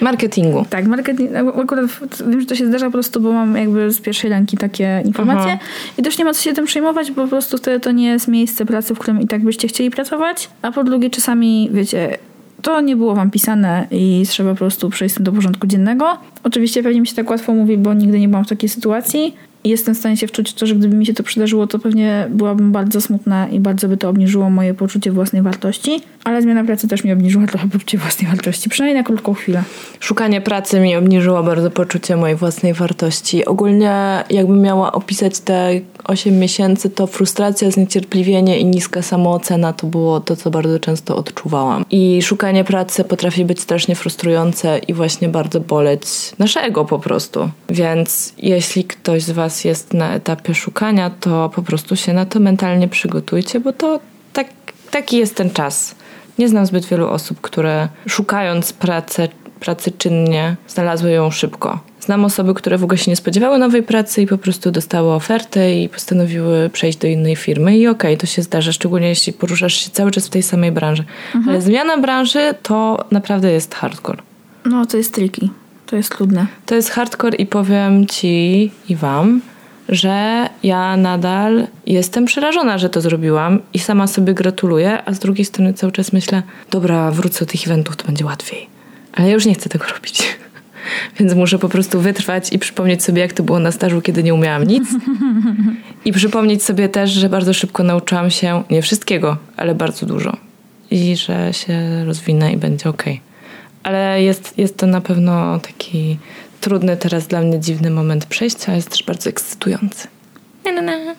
[0.00, 0.66] Marketingu.
[0.70, 1.30] Tak, marketing,
[1.62, 5.02] akurat wiem, że to się zdarza po prostu, bo mam jakby z pierwszej ręki takie
[5.04, 5.64] informacje Aha.
[5.98, 8.28] i też nie ma co się tym przejmować, bo po prostu wtedy to nie jest
[8.28, 12.18] miejsce pracy, w którym i tak byście chcieli pracować, a po drugie czasami, wiecie,
[12.62, 16.18] to nie było wam pisane i trzeba po prostu przejść z tym do porządku dziennego.
[16.42, 19.34] Oczywiście pewnie mi się tak łatwo mówi, bo nigdy nie byłam w takiej sytuacji
[19.68, 22.26] jestem w stanie się wczuć w to, że gdyby mi się to przydarzyło, to pewnie
[22.30, 26.88] byłabym bardzo smutna i bardzo by to obniżyło moje poczucie własnej wartości, ale zmiana pracy
[26.88, 29.62] też mi obniżyła trochę poczucie własnej wartości, przynajmniej na krótką chwilę.
[30.00, 33.44] Szukanie pracy mi obniżyło bardzo poczucie mojej własnej wartości.
[33.44, 40.20] Ogólnie, jakbym miała opisać te 8 miesięcy, to frustracja, zniecierpliwienie i niska samoocena to było
[40.20, 41.84] to, co bardzo często odczuwałam.
[41.90, 46.02] I szukanie pracy potrafi być strasznie frustrujące i właśnie bardzo boleć
[46.38, 47.50] naszego po prostu.
[47.68, 52.40] Więc jeśli ktoś z Was jest na etapie szukania, to po prostu się na to
[52.40, 54.00] mentalnie przygotujcie, bo to
[54.32, 54.46] tak,
[54.90, 55.94] taki jest ten czas.
[56.38, 59.28] Nie znam zbyt wielu osób, które szukając pracy,
[59.60, 61.78] pracy czynnie znalazły ją szybko.
[62.00, 65.74] Znam osoby, które w ogóle się nie spodziewały nowej pracy i po prostu dostały ofertę
[65.74, 67.78] i postanowiły przejść do innej firmy.
[67.78, 71.04] I okej, to się zdarza, szczególnie jeśli poruszasz się cały czas w tej samej branży.
[71.48, 74.22] Ale zmiana branży to naprawdę jest hardcore.
[74.64, 75.48] No, to jest tricky.
[75.86, 76.46] To jest trudne.
[76.66, 79.40] To jest hardcore i powiem ci i wam,
[79.88, 85.44] że ja nadal jestem przerażona, że to zrobiłam i sama sobie gratuluję, a z drugiej
[85.44, 88.66] strony cały czas myślę, dobra, wrócę do tych eventów, to będzie łatwiej.
[89.12, 90.22] Ale ja już nie chcę tego robić.
[91.18, 94.34] Więc muszę po prostu wytrwać i przypomnieć sobie, jak to było na stażu, kiedy nie
[94.34, 94.88] umiałam nic.
[96.04, 100.36] I przypomnieć sobie też, że bardzo szybko nauczyłam się nie wszystkiego, ale bardzo dużo.
[100.90, 103.04] I że się rozwinę i będzie ok.
[103.86, 106.18] Ale jest, jest to na pewno taki
[106.60, 110.08] trudny teraz dla mnie dziwny moment przejścia, jest też bardzo ekscytujący.
[110.64, 111.14] Na, na, na.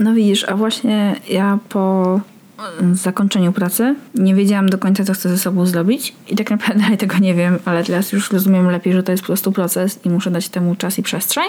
[0.00, 2.20] No widzisz, a właśnie ja po
[2.92, 7.18] zakończeniu pracy nie wiedziałam do końca, co chcę ze sobą zrobić i tak naprawdę tego
[7.18, 10.30] nie wiem, ale teraz już rozumiem lepiej, że to jest po prostu proces i muszę
[10.30, 11.44] dać temu czas i przestrzeń.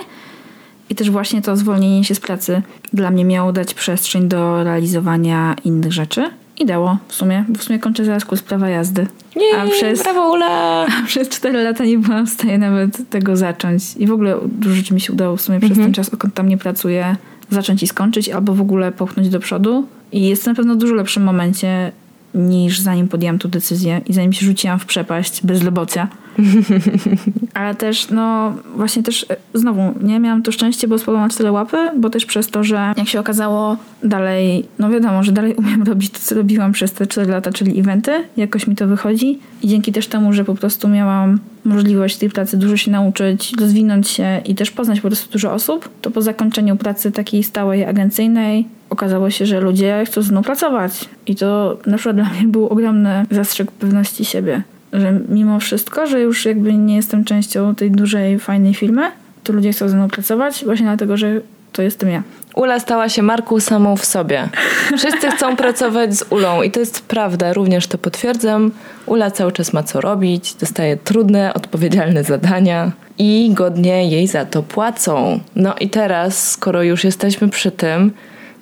[0.90, 2.62] I też właśnie to zwolnienie się z pracy
[2.94, 6.30] dla mnie miało dać przestrzeń do realizowania innych rzeczy.
[6.58, 9.08] I dało w sumie, bo w sumie kończę zaraz kurs prawa jazdy.
[9.36, 10.86] Nie, a przez, brawo Ula!
[11.00, 13.84] a przez 4 lata nie byłam w stanie nawet tego zacząć.
[13.98, 16.50] I w ogóle dużo rzeczy mi się udało w sumie przez ten czas, odkąd tam
[16.50, 17.16] nie pracuję,
[17.50, 19.88] zacząć i skończyć, albo w ogóle popchnąć do przodu.
[20.12, 21.92] I jest na pewno w dużo lepszym momencie
[22.36, 26.08] niż zanim podjęłam tu decyzję i zanim się rzuciłam w przepaść bezrobocia.
[27.54, 31.52] Ale też, no właśnie też e, znowu, nie miałam to szczęście, bo spadłam na cztery
[31.52, 35.84] łapy, bo też przez to, że jak się okazało dalej, no wiadomo, że dalej umiem
[35.84, 39.68] robić to, co robiłam przez te 4 lata, czyli eventy, jakoś mi to wychodzi i
[39.68, 44.42] dzięki też temu, że po prostu miałam możliwość tej pracy dużo się nauczyć, rozwinąć się
[44.46, 49.30] i też poznać po prostu dużo osób, to po zakończeniu pracy takiej stałej, agencyjnej okazało
[49.30, 53.26] się, że ludzie chcą ze mną pracować i to na przykład dla mnie był ogromny
[53.32, 54.64] zastrzyk pewności siebie
[55.00, 59.12] że mimo wszystko, że już jakby nie jestem częścią tej dużej, fajnej firmy,
[59.44, 62.24] to ludzie chcą ze mną pracować właśnie dlatego, że to jestem ja.
[62.56, 64.50] Ula stała się marką samą w sobie.
[64.98, 68.72] Wszyscy chcą pracować z Ulą i to jest prawda, również to potwierdzam.
[69.06, 74.64] Ula cały czas ma co robić, dostaje trudne, odpowiedzialne zadania i godnie jej za to
[74.64, 75.40] płacą.
[75.56, 78.12] No i teraz, skoro już jesteśmy przy tym,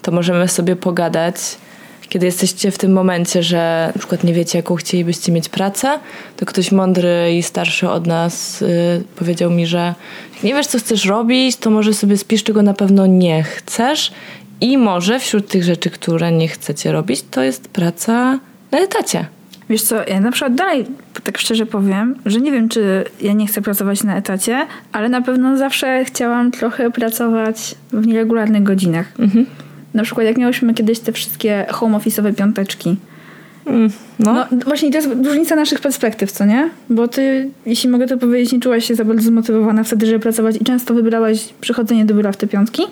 [0.03, 1.35] to możemy sobie pogadać,
[2.09, 5.99] kiedy jesteście w tym momencie, że na przykład nie wiecie, jaką chcielibyście mieć pracę,
[6.37, 9.95] to ktoś mądry i starszy od nas y, powiedział mi, że
[10.43, 14.11] nie wiesz, co chcesz robić, to może sobie spisz, czego na pewno nie chcesz
[14.61, 18.39] i może wśród tych rzeczy, które nie chcecie robić, to jest praca
[18.71, 19.25] na etacie.
[19.69, 20.85] Wiesz co, ja na przykład dalej,
[21.23, 25.21] tak szczerze powiem, że nie wiem, czy ja nie chcę pracować na etacie, ale na
[25.21, 29.13] pewno zawsze chciałam trochę pracować w nieregularnych godzinach.
[29.93, 32.95] Na przykład jak miałyśmy kiedyś te wszystkie home office'owe piąteczki.
[33.65, 36.69] No, No właśnie to jest różnica naszych perspektyw, co nie?
[36.89, 40.55] Bo ty, jeśli mogę to powiedzieć, nie czułaś się za bardzo zmotywowana wtedy, żeby pracować
[40.61, 42.83] i często wybrałaś przychodzenie do biura w te piątki.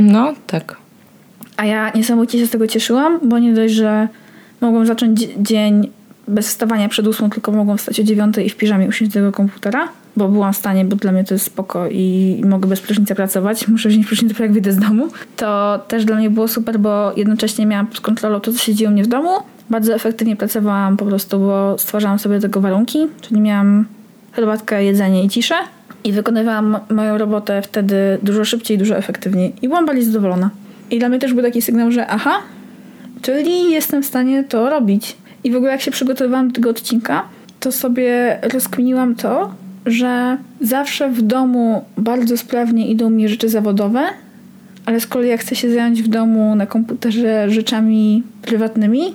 [0.00, 0.76] no tak.
[1.56, 4.08] A ja niesamowicie się z tego cieszyłam, bo nie dość, że
[4.60, 5.90] mogłam zacząć dzie- dzień
[6.28, 9.32] bez wstawania przed ósmą, tylko mogłam wstać o dziewiątej i w piżamie usiąść do tego
[9.32, 13.14] komputera, bo byłam w stanie, bo dla mnie to jest spoko i, mogę bez prysznica
[13.14, 13.68] pracować.
[13.68, 15.08] Muszę wziąć prysznic dopiero jak wyjdę z domu.
[15.36, 18.90] To też dla mnie było super, bo jednocześnie miałam pod kontrolą to, co się dzieje
[18.90, 19.30] u mnie w domu.
[19.70, 23.84] Bardzo efektywnie pracowałam po prostu, bo stwarzałam sobie do tego warunki, czyli miałam
[24.32, 25.54] herbatkę, jedzenie i ciszę.
[26.04, 29.54] I wykonywałam moją robotę wtedy dużo szybciej, dużo efektywniej.
[29.62, 30.50] I byłam bardziej zadowolona.
[30.90, 32.34] I dla mnie też był taki sygnał, że aha,
[33.22, 35.16] czyli jestem w stanie to robić.
[35.48, 37.24] I w ogóle jak się przygotowywałam do tego odcinka,
[37.60, 39.54] to sobie rozkminiłam to,
[39.86, 44.00] że zawsze w domu bardzo sprawnie idą mi rzeczy zawodowe,
[44.86, 49.14] ale z kolei jak chcę się zająć w domu na komputerze rzeczami prywatnymi,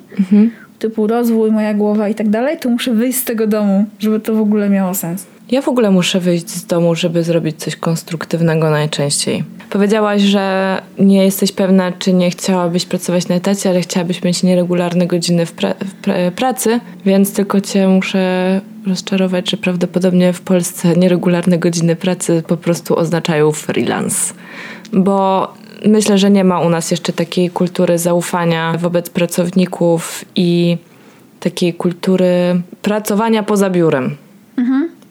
[0.79, 4.35] typu rozwój, moja głowa i tak dalej, to muszę wyjść z tego domu, żeby to
[4.35, 5.25] w ogóle miało sens.
[5.53, 9.43] Ja w ogóle muszę wyjść z domu, żeby zrobić coś konstruktywnego najczęściej.
[9.69, 15.07] Powiedziałaś, że nie jesteś pewna, czy nie chciałabyś pracować na etacie, ale chciałabyś mieć nieregularne
[15.07, 20.95] godziny w, pra- w pra- pracy, więc tylko cię muszę rozczarować, że prawdopodobnie w Polsce
[20.97, 24.33] nieregularne godziny pracy po prostu oznaczają freelance.
[24.93, 25.47] Bo
[25.85, 30.77] myślę, że nie ma u nas jeszcze takiej kultury zaufania wobec pracowników i
[31.39, 34.15] takiej kultury pracowania poza biurem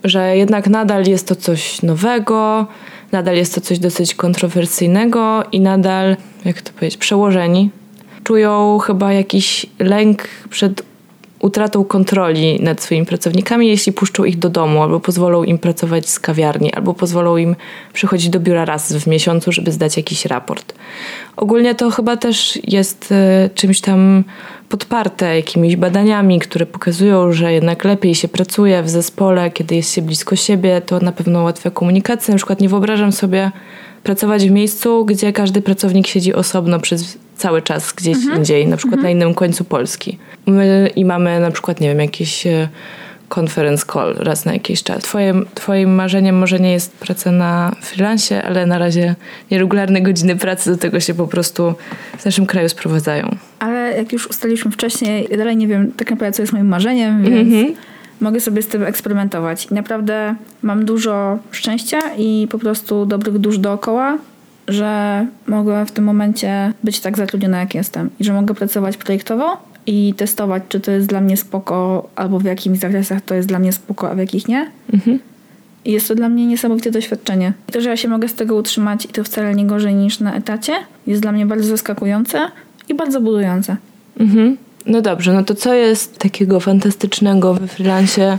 [0.04, 2.66] że jednak nadal jest to coś nowego,
[3.12, 7.70] nadal jest to coś dosyć kontrowersyjnego i nadal, jak to powiedzieć, przełożeni
[8.24, 10.82] czują chyba jakiś lęk przed
[11.42, 16.20] utratą kontroli nad swoimi pracownikami, jeśli puszczą ich do domu, albo pozwolą im pracować z
[16.20, 17.56] kawiarni, albo pozwolą im
[17.92, 20.74] przychodzić do biura raz w miesiącu, żeby zdać jakiś raport.
[21.36, 24.24] Ogólnie to chyba też jest e, czymś tam
[24.68, 30.02] podparte jakimiś badaniami, które pokazują, że jednak lepiej się pracuje w zespole, kiedy jest się
[30.02, 32.32] blisko siebie, to na pewno ułatwia komunikację.
[32.32, 33.50] Na przykład nie wyobrażam sobie
[34.02, 39.02] pracować w miejscu, gdzie każdy pracownik siedzi osobno przez cały czas gdzieś indziej, na przykład
[39.02, 40.18] na innym końcu Polski.
[40.46, 42.68] My, I mamy na przykład, nie wiem, jakieś e,
[43.38, 45.02] conference call raz na jakiś czas.
[45.02, 49.14] Twoim, twoim marzeniem może nie jest praca na freelancie, ale na razie
[49.50, 51.74] nieregularne godziny pracy do tego się po prostu
[52.18, 53.36] w naszym kraju sprowadzają.
[53.58, 57.24] Ale jak już ustaliliśmy wcześniej, ja dalej nie wiem tak naprawdę, co jest moim marzeniem,
[57.24, 57.78] więc
[58.22, 59.66] mogę sobie z tym eksperymentować.
[59.70, 64.18] I naprawdę mam dużo szczęścia i po prostu dobrych dusz dookoła,
[64.68, 68.10] że mogę w tym momencie być tak zatrudniona, jak jestem.
[68.20, 69.56] I że mogę pracować projektowo
[69.86, 73.58] i testować, czy to jest dla mnie spoko, albo w jakich zakresach to jest dla
[73.58, 74.70] mnie spoko, a w jakich nie.
[75.84, 77.52] I jest to dla mnie niesamowite doświadczenie.
[77.72, 80.34] To, że ja się mogę z tego utrzymać i to wcale nie gorzej niż na
[80.34, 80.72] etacie,
[81.06, 82.38] jest dla mnie bardzo zaskakujące
[82.88, 83.76] i bardzo budujące.
[84.20, 84.56] Mhm.
[84.86, 88.38] No dobrze, no to co jest takiego fantastycznego we freelancie?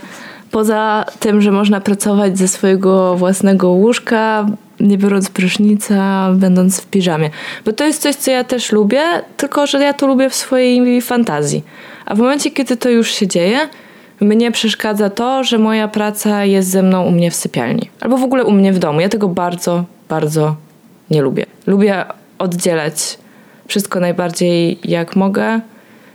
[0.51, 4.45] Poza tym, że można pracować ze swojego własnego łóżka,
[4.79, 7.29] nie biorąc prysznica, będąc w piżamie.
[7.65, 9.01] Bo to jest coś, co ja też lubię,
[9.37, 11.63] tylko że ja to lubię w swojej fantazji.
[12.05, 13.59] A w momencie, kiedy to już się dzieje,
[14.19, 17.89] mnie przeszkadza to, że moja praca jest ze mną u mnie w sypialni.
[18.01, 19.01] Albo w ogóle u mnie w domu.
[19.01, 20.55] Ja tego bardzo, bardzo
[21.11, 21.45] nie lubię.
[21.67, 22.05] Lubię
[22.39, 23.17] oddzielać
[23.67, 25.61] wszystko najbardziej jak mogę.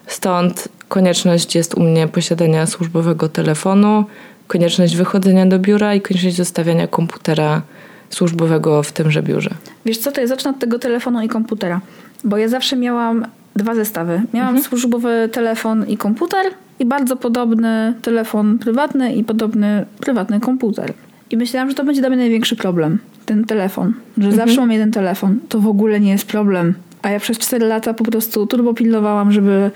[0.08, 4.04] Stąd konieczność jest u mnie posiadania służbowego telefonu,
[4.46, 7.62] konieczność wychodzenia do biura i konieczność zostawiania komputera
[8.10, 9.50] służbowego w tymże biurze.
[9.86, 11.80] Wiesz co, to ja zacznę od tego telefonu i komputera.
[12.24, 14.22] Bo ja zawsze miałam dwa zestawy.
[14.34, 16.46] Miałam służbowy telefon i komputer
[16.78, 20.92] i bardzo podobny telefon prywatny i podobny prywatny komputer.
[21.30, 22.98] I myślałam, że to będzie dla mnie największy problem.
[23.26, 23.92] Ten telefon.
[24.18, 25.38] Że zawsze mam jeden telefon.
[25.48, 26.74] To w ogóle nie jest problem.
[27.02, 29.70] A ja przez 4 lata po prostu turbo pilnowałam, żeby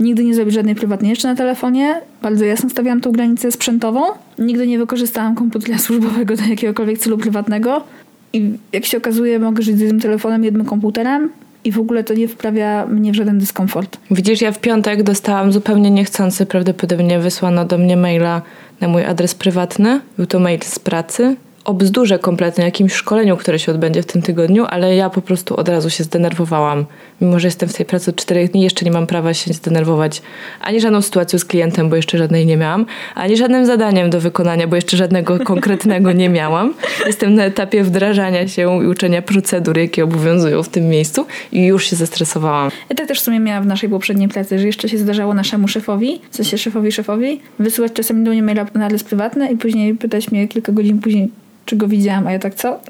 [0.00, 2.00] nigdy nie zrobić żadnej prywatnej rzeczy na telefonie.
[2.22, 4.00] Bardzo jasno stawiałam tą granicę sprzętową.
[4.38, 7.84] Nigdy nie wykorzystałam komputera służbowego do jakiegokolwiek celu prywatnego.
[8.32, 11.30] I jak się okazuje, mogę żyć z jednym telefonem, jednym komputerem
[11.64, 13.98] i w ogóle to nie wprawia mnie w żaden dyskomfort.
[14.10, 18.42] Widzisz, ja w piątek dostałam zupełnie niechcący, prawdopodobnie wysłano do mnie maila
[18.80, 20.00] na mój adres prywatny.
[20.16, 21.36] Był to mail z pracy.
[21.66, 25.56] O bzdurze kompletnie, jakimś szkoleniu, które się odbędzie w tym tygodniu, ale ja po prostu
[25.56, 26.84] od razu się zdenerwowałam.
[27.20, 30.22] Mimo, że jestem w tej pracy od czterech dni, jeszcze nie mam prawa się zdenerwować
[30.60, 34.66] ani żadną sytuacją z klientem, bo jeszcze żadnej nie miałam, ani żadnym zadaniem do wykonania,
[34.66, 36.74] bo jeszcze żadnego konkretnego nie miałam.
[37.06, 41.86] Jestem na etapie wdrażania się i uczenia procedur, jakie obowiązują w tym miejscu i już
[41.86, 42.70] się zestresowałam.
[42.90, 45.68] Ja tak też w sumie miałam w naszej poprzedniej pracy, że jeszcze się zdarzało naszemu
[45.68, 49.94] szefowi, w sensie szefowi szefowi, wysyłać czasami do mnie maila na adres prywatny i później
[49.94, 51.28] pytać mnie kilka godzin później,
[51.66, 52.80] czy go widziałam, a ja tak co?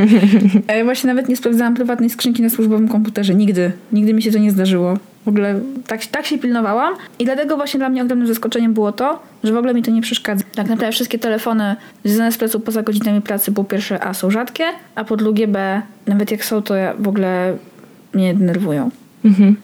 [0.68, 3.34] a ja właśnie nawet nie sprawdzałam prywatnej skrzynki na służbowym komputerze.
[3.34, 3.72] Nigdy.
[3.92, 4.98] Nigdy mi się to nie zdarzyło.
[5.24, 9.22] W ogóle tak, tak się pilnowałam i dlatego właśnie dla mnie ogromnym zaskoczeniem było to,
[9.44, 10.44] że w ogóle mi to nie przeszkadza.
[10.54, 14.64] Tak naprawdę wszystkie telefony związane z pracą poza godzinami pracy po pierwsze A są rzadkie,
[14.94, 17.56] a po drugie B nawet jak są to ja w ogóle
[18.14, 18.90] mnie denerwują.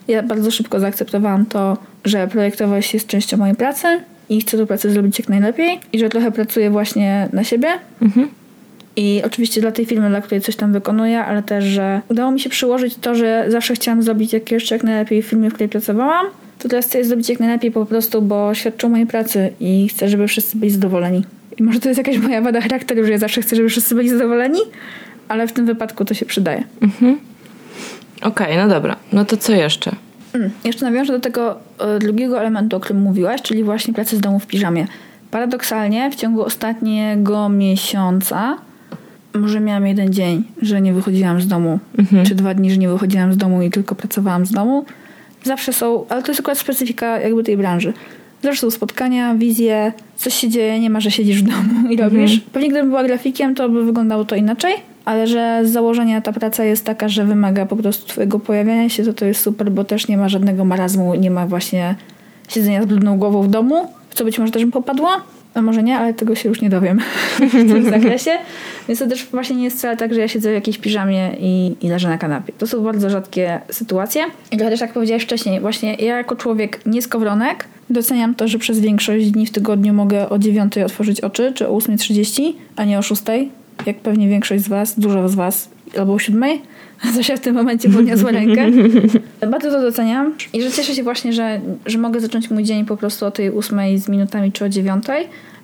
[0.07, 3.87] Ja bardzo szybko zaakceptowałam to, że projektowość jest częścią mojej pracy
[4.29, 7.67] i chcę tę pracę zrobić jak najlepiej i że trochę pracuję właśnie na siebie.
[8.95, 12.39] I oczywiście dla tej firmy, dla której coś tam wykonuję, ale też, że udało mi
[12.39, 15.69] się przyłożyć to, że zawsze chciałam zrobić jak jeszcze jak najlepiej w firmie, w której
[15.69, 16.25] pracowałam.
[16.59, 20.09] To teraz chcę je zrobić jak najlepiej po prostu, bo świadczą mojej pracy i chcę,
[20.09, 21.23] żeby wszyscy byli zadowoleni.
[21.57, 24.09] I może to jest jakaś moja wada charakteru, że ja zawsze chcę, żeby wszyscy byli
[24.09, 24.59] zadowoleni,
[25.27, 26.63] ale w tym wypadku to się przydaje.
[28.21, 28.95] Okej, no dobra.
[29.13, 29.91] No to co jeszcze?
[30.33, 34.19] Mm, Jeszcze nawiążę do tego e, drugiego elementu, o którym mówiłaś, czyli właśnie pracy z
[34.19, 34.87] domu w piżamie.
[35.31, 38.57] Paradoksalnie w ciągu ostatniego miesiąca
[39.35, 41.79] może miałam jeden dzień, że nie wychodziłam z domu,
[42.27, 44.85] czy dwa dni, że nie wychodziłam z domu i tylko pracowałam z domu.
[45.43, 47.93] Zawsze są, ale to jest akurat specyfika jakby tej branży.
[48.43, 52.39] Zawsze są spotkania, wizje, coś się dzieje, nie ma, że siedzisz w domu i robisz.
[52.39, 54.73] Pewnie gdybym była grafikiem, to by wyglądało to inaczej,
[55.05, 59.03] ale że z założenia ta praca jest taka, że wymaga po prostu twojego pojawiania się,
[59.03, 61.95] to to jest super, bo też nie ma żadnego marazmu, nie ma właśnie
[62.47, 65.21] siedzenia z brudną głową w domu, w co być może też bym popadła.
[65.55, 66.99] A może nie, ale tego się już nie dowiem
[67.39, 68.31] w tym zakresie.
[68.87, 71.75] Więc to też właśnie nie jest wcale tak, że ja siedzę w jakiejś piżamie i,
[71.81, 72.53] i leżę na kanapie.
[72.57, 74.23] To są bardzo rzadkie sytuacje.
[74.51, 78.79] I też jak powiedziałeś wcześniej, właśnie ja jako człowiek nie skowronek doceniam to, że przez
[78.79, 83.01] większość dni w tygodniu mogę o 9 otworzyć oczy, czy o 8.30, a nie o
[83.01, 83.21] 6,
[83.85, 86.43] jak pewnie większość z was, dużo z was, albo o 7.
[87.15, 88.67] Zosia w tym momencie podniosła rękę.
[89.51, 92.97] Bardzo to doceniam i że cieszę się właśnie, że, że mogę zacząć mój dzień po
[92.97, 95.05] prostu o tej 8 z minutami czy o 9.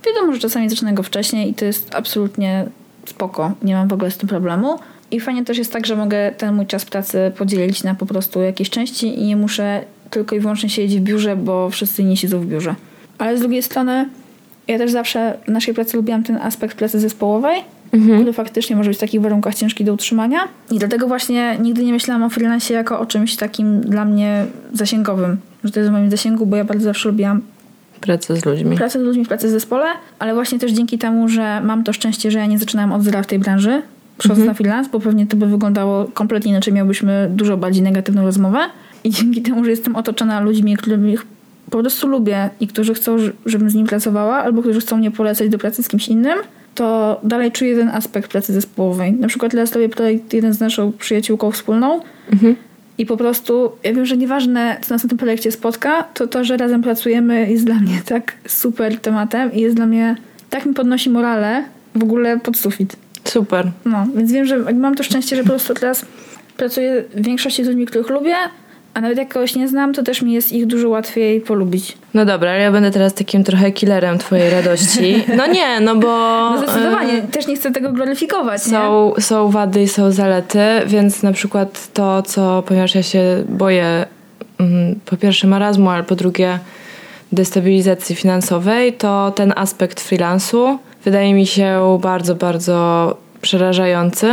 [0.05, 2.65] Wiadomo, że czasami zaczynam go wcześniej i to jest absolutnie
[3.05, 3.51] spoko.
[3.63, 4.79] Nie mam w ogóle z tym problemu.
[5.11, 8.41] I fajnie też jest tak, że mogę ten mój czas pracy podzielić na po prostu
[8.41, 12.39] jakieś części i nie muszę tylko i wyłącznie siedzieć w biurze, bo wszyscy nie siedzą
[12.39, 12.75] w biurze.
[13.17, 14.09] Ale z drugiej strony
[14.67, 18.97] ja też zawsze w naszej pracy lubiłam ten aspekt pracy zespołowej, który faktycznie może być
[18.97, 20.39] w takich warunkach ciężki do utrzymania.
[20.71, 25.37] I dlatego właśnie nigdy nie myślałam o freelancie jako o czymś takim dla mnie zasięgowym.
[25.63, 27.41] Że to jest w moim zasięgu, bo ja bardzo zawsze lubiłam
[28.01, 28.77] Praca z ludźmi.
[28.77, 29.85] pracę z ludźmi w pracy w zespole,
[30.19, 33.23] ale właśnie też dzięki temu, że mam to szczęście, że ja nie zaczynałam od zera
[33.23, 33.81] w tej branży,
[34.17, 38.59] przychodząc na freelance, bo pewnie to by wyglądało kompletnie inaczej, miałbyśmy dużo bardziej negatywną rozmowę.
[39.03, 41.25] I dzięki temu, że jestem otoczona ludźmi, których
[41.69, 45.49] po prostu lubię i którzy chcą, żebym z nim pracowała, albo którzy chcą mnie polecać
[45.49, 46.37] do pracy z kimś innym,
[46.75, 49.13] to dalej czuję ten aspekt pracy zespołowej.
[49.13, 52.01] Na przykład teraz robię projekt jeden z naszą przyjaciółką wspólną,
[52.97, 56.43] i po prostu, ja wiem, że nieważne, co nas na tym projekcie spotka, to to,
[56.43, 60.15] że razem pracujemy jest dla mnie tak super tematem i jest dla mnie,
[60.49, 61.63] tak mi podnosi morale
[61.95, 62.95] w ogóle pod sufit.
[63.23, 63.71] Super.
[63.85, 66.05] No, więc wiem, że mam to szczęście, że po prostu teraz
[66.57, 68.35] pracuję w większości z ludźmi, których lubię,
[68.93, 71.97] a nawet jak kogoś nie znam, to też mi jest ich dużo łatwiej polubić.
[72.13, 75.23] No dobra, ale ja będę teraz takim trochę killerem twojej radości.
[75.37, 76.07] No nie, no bo...
[76.51, 78.71] No zdecydowanie, też nie chcę tego gloryfikować, nie?
[78.71, 84.05] Są, są wady i są zalety, więc na przykład to, co, ponieważ ja się boję
[84.59, 86.59] mm, po pierwsze marazmu, ale po drugie
[87.31, 94.27] destabilizacji finansowej, to ten aspekt freelansu wydaje mi się bardzo, bardzo przerażający.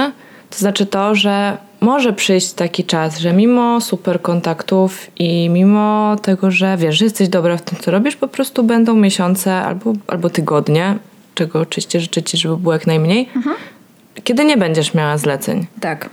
[0.51, 6.51] To znaczy to, że może przyjść taki czas, że mimo super kontaktów i mimo tego,
[6.51, 10.31] że wiesz, że jesteś dobra w tym, co robisz, po prostu będą miesiące albo, albo
[10.31, 10.99] tygodnie,
[11.35, 13.29] czego oczywiście życzę ci, żeby było jak najmniej,
[14.25, 15.67] kiedy nie będziesz miała zleceń.
[15.81, 16.11] Tak.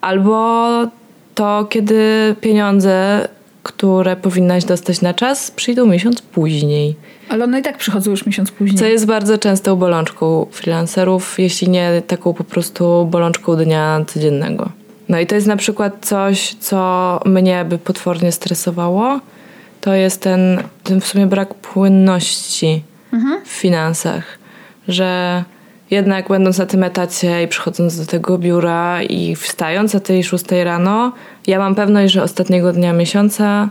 [0.00, 0.86] Albo
[1.34, 3.28] to, kiedy pieniądze,
[3.62, 6.96] które powinnaś dostać na czas, przyjdą miesiąc później.
[7.28, 8.78] Ale one i tak przychodzą już miesiąc później.
[8.78, 14.70] Co jest bardzo częstą bolączką freelancerów, jeśli nie taką po prostu bolączką dnia codziennego.
[15.08, 19.20] No i to jest na przykład coś, co mnie by potwornie stresowało.
[19.80, 22.82] To jest ten, ten w sumie brak płynności
[23.44, 24.38] w finansach.
[24.88, 25.44] Że
[25.90, 30.44] jednak będąc na tym etacie i przychodząc do tego biura i wstając o tej 6
[30.64, 31.12] rano,
[31.46, 33.68] ja mam pewność, że ostatniego dnia miesiąca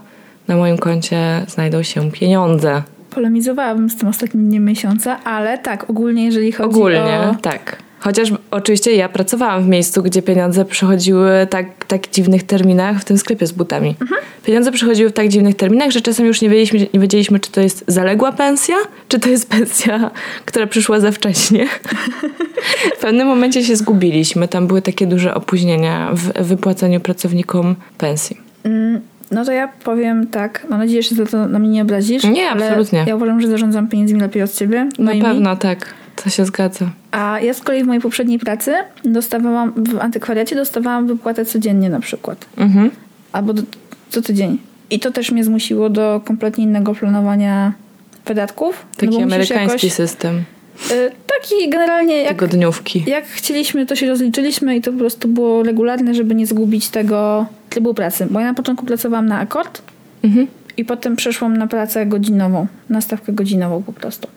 [0.47, 2.81] na moim koncie znajdą się pieniądze.
[3.09, 7.35] Polemizowałabym z tym ostatnim dniem miesiąca, ale tak, ogólnie jeżeli chodzi Ogólnie, o...
[7.41, 7.77] tak.
[8.03, 13.17] Chociaż oczywiście ja pracowałam w miejscu, gdzie pieniądze przychodziły tak, tak dziwnych terminach, w tym
[13.17, 13.95] sklepie z butami.
[14.45, 17.61] Pieniądze przychodziły w tak dziwnych terminach, że czasem już nie wiedzieliśmy, nie wiedzieliśmy, czy to
[17.61, 18.75] jest zaległa pensja,
[19.07, 20.11] czy to jest pensja,
[20.45, 21.67] która przyszła za wcześnie.
[22.97, 24.47] w pewnym momencie się zgubiliśmy.
[24.47, 28.37] Tam były takie duże opóźnienia w wypłacaniu pracownikom pensji.
[28.63, 29.01] Mm,
[29.31, 32.23] No to ja powiem tak, mam nadzieję, że to na mnie nie obrazisz.
[32.23, 33.05] Nie, absolutnie.
[33.07, 34.89] Ja uważam, że zarządzam pieniędzmi lepiej od ciebie.
[34.99, 35.21] Na moimi.
[35.21, 35.93] pewno tak.
[36.23, 36.89] To się zgadza.
[37.11, 38.73] A ja z kolei w mojej poprzedniej pracy
[39.05, 42.45] dostawałam, w antykwariacie dostawałam wypłatę codziennie na przykład.
[42.57, 42.91] Mhm.
[43.31, 43.61] Albo do,
[44.09, 44.57] co tydzień.
[44.89, 47.73] I to też mnie zmusiło do kompletnie innego planowania
[48.25, 48.85] wydatków.
[48.97, 50.43] Taki no bo musisz amerykański jakoś, system.
[50.91, 51.11] y,
[51.41, 53.03] Taki generalnie jak Tygodniówki.
[53.07, 57.45] jak chcieliśmy, to się rozliczyliśmy i to po prostu było regularne, żeby nie zgubić tego
[57.69, 58.27] trybu pracy.
[58.31, 59.81] Bo ja na początku pracowałam na akord
[60.23, 60.47] Mhm.
[60.77, 64.27] i potem przeszłam na pracę godzinową, na stawkę godzinową po prostu.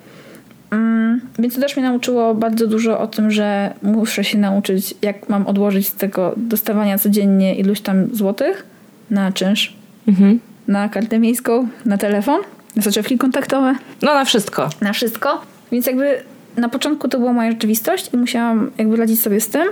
[0.76, 5.28] Mm, więc to też mnie nauczyło bardzo dużo o tym, że muszę się nauczyć, jak
[5.28, 8.66] mam odłożyć z tego dostawania codziennie iluś tam złotych
[9.10, 9.76] na czynsz,
[10.08, 10.40] Mhm.
[10.68, 12.40] na kartę miejską, na telefon,
[12.76, 14.68] na soczewki kontaktowe No na wszystko.
[14.80, 15.40] na wszystko.
[15.72, 16.14] Więc jakby
[16.56, 19.62] na początku to była moja rzeczywistość i musiałam jakby radzić sobie z tym.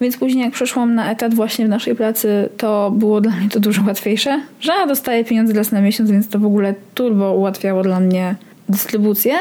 [0.00, 3.60] Więc później jak przeszłam na etat właśnie w naszej pracy, to było dla mnie to
[3.60, 7.82] dużo łatwiejsze, że ja dostaję pieniądze raz na miesiąc, więc to w ogóle turbo ułatwiało
[7.82, 8.34] dla mnie
[8.68, 9.34] dystrybucję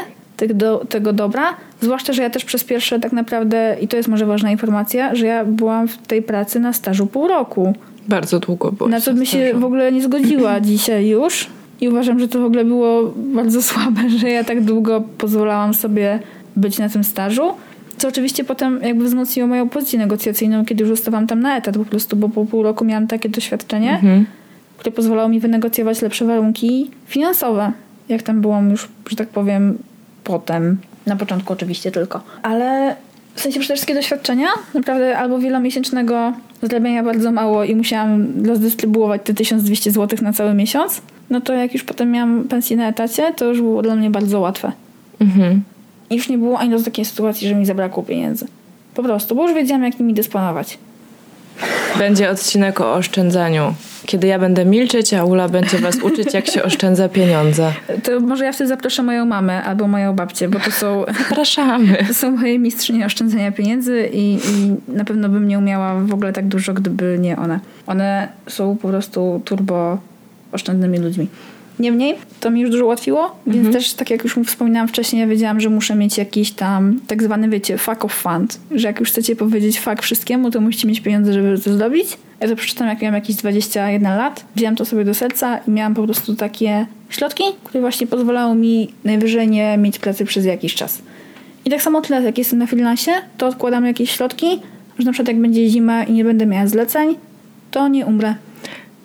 [0.48, 1.44] tego, do, tego dobra.
[1.82, 5.26] Zwłaszcza, że ja też przez pierwsze tak naprawdę, i to jest może ważna informacja, że
[5.26, 7.74] ja byłam w tej pracy na stażu pół roku.
[8.08, 8.89] Bardzo długo było.
[8.89, 11.48] Na co bym się w ogóle nie zgodziła dzisiaj już.
[11.82, 16.20] I uważam, że to w ogóle było bardzo słabe, że ja tak długo pozwalałam sobie
[16.56, 17.44] być na tym stażu.
[17.98, 21.86] Co oczywiście potem jakby wzmocniło moją pozycję negocjacyjną, kiedy już zostawałam tam na etat po
[21.86, 24.26] prostu, bo po pół roku miałam takie doświadczenie, Mhm.
[24.78, 27.72] które pozwalało mi wynegocjować lepsze warunki finansowe.
[28.10, 29.78] Jak tam byłam już, że tak powiem,
[30.24, 30.78] potem.
[31.06, 32.22] Na początku oczywiście tylko.
[32.42, 32.96] Ale
[33.36, 39.22] w sensie przez te wszystkie doświadczenia, naprawdę albo wielomiesięcznego zarabiania bardzo mało i musiałam rozdystrybuować
[39.24, 43.34] te 1200 zł na cały miesiąc, no to jak już potem miałam pensję na etacie,
[43.34, 44.72] to już było dla mnie bardzo łatwe.
[45.22, 45.64] Mhm.
[46.10, 48.48] I już nie było ani razu takiej sytuacji, że mi zabrakło pieniędzy.
[48.96, 50.78] Po prostu, bo już wiedziałam, jak nimi dysponować.
[51.98, 53.74] Będzie odcinek o oszczędzaniu.
[54.06, 57.74] Kiedy ja będę milczeć, a Ula będzie was uczyć, jak się oszczędza pieniądze.
[58.04, 61.97] To może ja wtedy zaproszę moją mamę albo moją babcię, bo to są, Zapraszamy.
[62.08, 66.34] to są moje mistrzynie oszczędzania pieniędzy i, i na pewno bym nie umiała w ogóle
[66.34, 67.60] tak dużo, gdyby nie one.
[67.88, 69.97] One są po prostu turbo
[70.51, 71.28] oszczędnymi ludźmi.
[71.80, 75.60] Niemniej, to mi już dużo ułatwiło, więc też, tak jak już wspominałam wcześniej, ja wiedziałam,
[75.60, 79.36] że muszę mieć jakiś tam tak zwany, wiecie, fuck of fund, że jak już chcecie
[79.36, 82.08] powiedzieć fuck wszystkiemu, to musicie mieć pieniądze, żeby to zrobić.
[82.40, 84.46] Ja to przeczytałam, jak miałam jakieś 21 lat.
[84.56, 88.94] Wzięłam to sobie do serca i miałam po prostu takie środki, które właśnie pozwalały mi
[89.04, 91.02] najwyżej nie mieć pracy przez jakiś czas.
[91.66, 94.48] I tak samo tyle, jak jestem na freelancie, to odkładam jakieś środki,
[95.00, 97.16] że na przykład jak będzie zima i nie będę miała zleceń,
[97.72, 98.36] to nie umrę.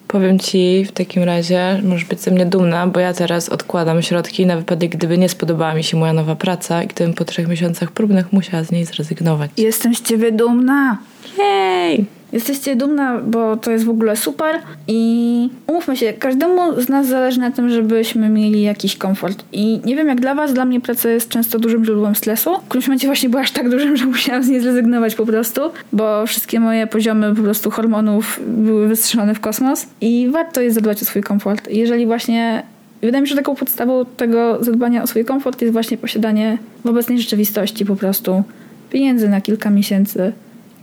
[0.08, 4.46] Powiem ci w takim razie, możesz być ze mnie dumna, bo ja teraz odkładam środki
[4.46, 7.90] na wypadek, gdyby nie spodobała mi się moja nowa praca i gdybym po trzech miesiącach
[7.90, 9.50] próbnych musiała z niej zrezygnować.
[9.56, 10.98] Jestem z ciebie dumna.
[11.38, 12.06] Jej!
[12.32, 14.58] Jesteście dumna, bo to jest w ogóle super
[14.88, 19.44] i umówmy się, każdemu z nas zależy na tym, żebyśmy mieli jakiś komfort.
[19.52, 22.58] I nie wiem jak dla was, dla mnie praca jest często dużym źródłem stresu.
[22.58, 25.60] W którymś momencie właśnie była aż tak dużym, że musiałam z niej zrezygnować po prostu,
[25.92, 31.02] bo wszystkie moje poziomy po prostu hormonów były wystrzelone w kosmos i warto jest zadbać
[31.02, 31.68] o swój komfort.
[31.70, 32.62] Jeżeli właśnie
[33.02, 36.86] Wydaje mi się, że taką podstawą tego zadbania o swój komfort jest właśnie posiadanie w
[36.86, 38.42] obecnej rzeczywistości po prostu
[38.90, 40.32] pieniędzy na kilka miesięcy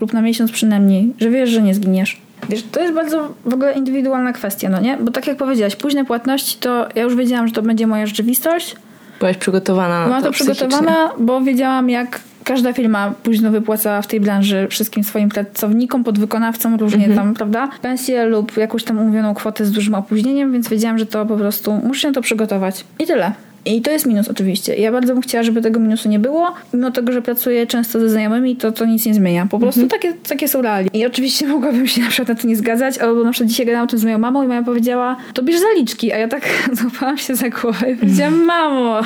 [0.02, 2.22] lub na miesiąc przynajmniej, że wiesz, że nie zginiesz.
[2.50, 4.98] Wiesz, to jest bardzo w ogóle indywidualna kwestia, no nie?
[4.98, 8.76] Bo tak jak powiedziałaś, późne płatności to ja już wiedziałam, że to będzie moja rzeczywistość.
[9.20, 14.08] Byłaś przygotowana na Byłam to to przygotowana, bo wiedziałam jak każda firma późno wypłaca w
[14.08, 17.70] tej branży wszystkim swoim pracownikom, podwykonawcom różnie tam, prawda?
[17.82, 21.74] Pensję lub jakąś tam umówioną kwotę z dużym opóźnieniem, więc wiedziałam, że to po prostu
[21.74, 22.86] muszę się na to przygotować.
[23.00, 23.32] I tyle.
[23.66, 24.76] I to jest minus oczywiście.
[24.76, 26.53] Ja bardzo bym chciała, żeby tego minusu nie było.
[26.74, 29.47] Mimo tego, że pracuję często ze znajomymi, to to nic nie zmienia.
[29.51, 30.89] Po prostu takie, takie są realia.
[30.93, 33.88] I oczywiście mogłabym się na przykład na to nie zgadzać, albo na przykład dzisiaj gadałam
[33.88, 36.13] o tym z moją mamą i mama powiedziała, to bierz zaliczki.
[36.13, 36.43] A ja tak
[36.82, 39.01] złapałam się za głowę i powiedziałam, mamo,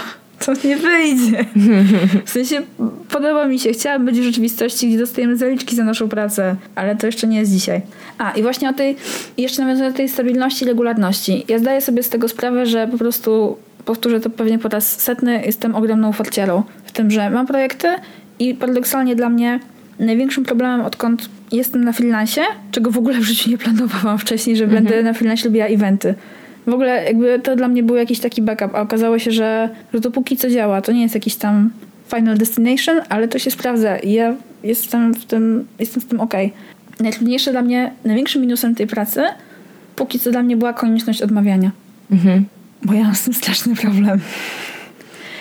[0.45, 1.45] to nie wyjdzie.
[2.25, 2.61] W sensie
[3.09, 7.05] podoba mi się, chciałabym być w rzeczywistości, gdzie dostajemy zaliczki za naszą pracę, ale to
[7.05, 7.81] jeszcze nie jest dzisiaj.
[8.17, 8.95] A i właśnie o tej,
[9.37, 11.45] jeszcze nawiązując do tej stabilności i regularności.
[11.47, 15.41] Ja zdaję sobie z tego sprawę, że po prostu, powtórzę to pewnie po raz setny,
[15.45, 17.87] jestem ogromną farciarą w tym, że mam projekty
[18.39, 19.59] i paradoksalnie dla mnie
[19.99, 24.67] największym problemem, odkąd jestem na freelancie, czego w ogóle w życiu nie planowałam wcześniej, że
[24.67, 26.15] będę na freelancie lubiła eventy.
[26.67, 30.01] W ogóle jakby to dla mnie był jakiś taki backup, a okazało się, że, że
[30.01, 30.81] to póki co działa.
[30.81, 31.69] To nie jest jakiś tam
[32.15, 36.53] final destination, ale to się sprawdza i ja jestem w tym, jestem w tym okej.
[36.99, 39.23] Najtrudniejsze dla mnie, największym minusem tej pracy,
[39.95, 41.71] póki co dla mnie była konieczność odmawiania.
[42.11, 42.45] Mhm.
[42.83, 44.19] Bo ja mam z tym straszny problem.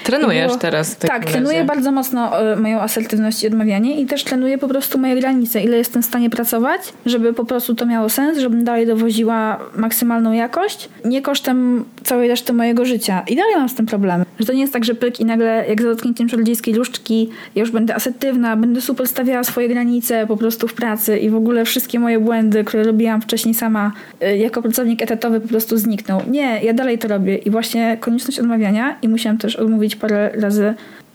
[0.08, 1.32] Trenujesz Było- teraz w Tak, razie.
[1.32, 5.60] trenuję bardzo mocno e, moją asertywność i odmawianie i też trenuję po prostu moje granice,
[5.62, 10.32] ile jestem w stanie pracować, żeby po prostu to miało sens, żebym dalej dowoziła maksymalną
[10.32, 13.22] jakość, nie kosztem całej reszty mojego życia.
[13.28, 14.24] I dalej mam z tym problem.
[14.40, 17.60] Że to nie jest tak, że pyk i nagle jak za dotknięciem czarodziejskiej różdżki ja
[17.60, 21.64] już będę asertywna, będę super stawiała swoje granice po prostu w pracy i w ogóle
[21.64, 26.20] wszystkie moje błędy, które robiłam wcześniej sama e, jako pracownik etatowy po prostu znikną.
[26.30, 30.74] Nie, ja dalej to robię i właśnie konieczność odmawiania i musiałam też odmówić parę razy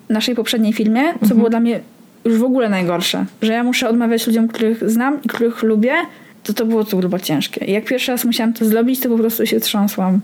[0.10, 1.80] naszej poprzedniej filmie, co było dla mnie
[2.26, 5.94] już w ogóle najgorsze, że ja muszę odmawiać ludziom, których znam i których lubię,
[6.44, 7.66] to to było turbo ciężkie.
[7.66, 10.20] I jak pierwszy raz musiałam to zrobić, to po prostu się trząsłam.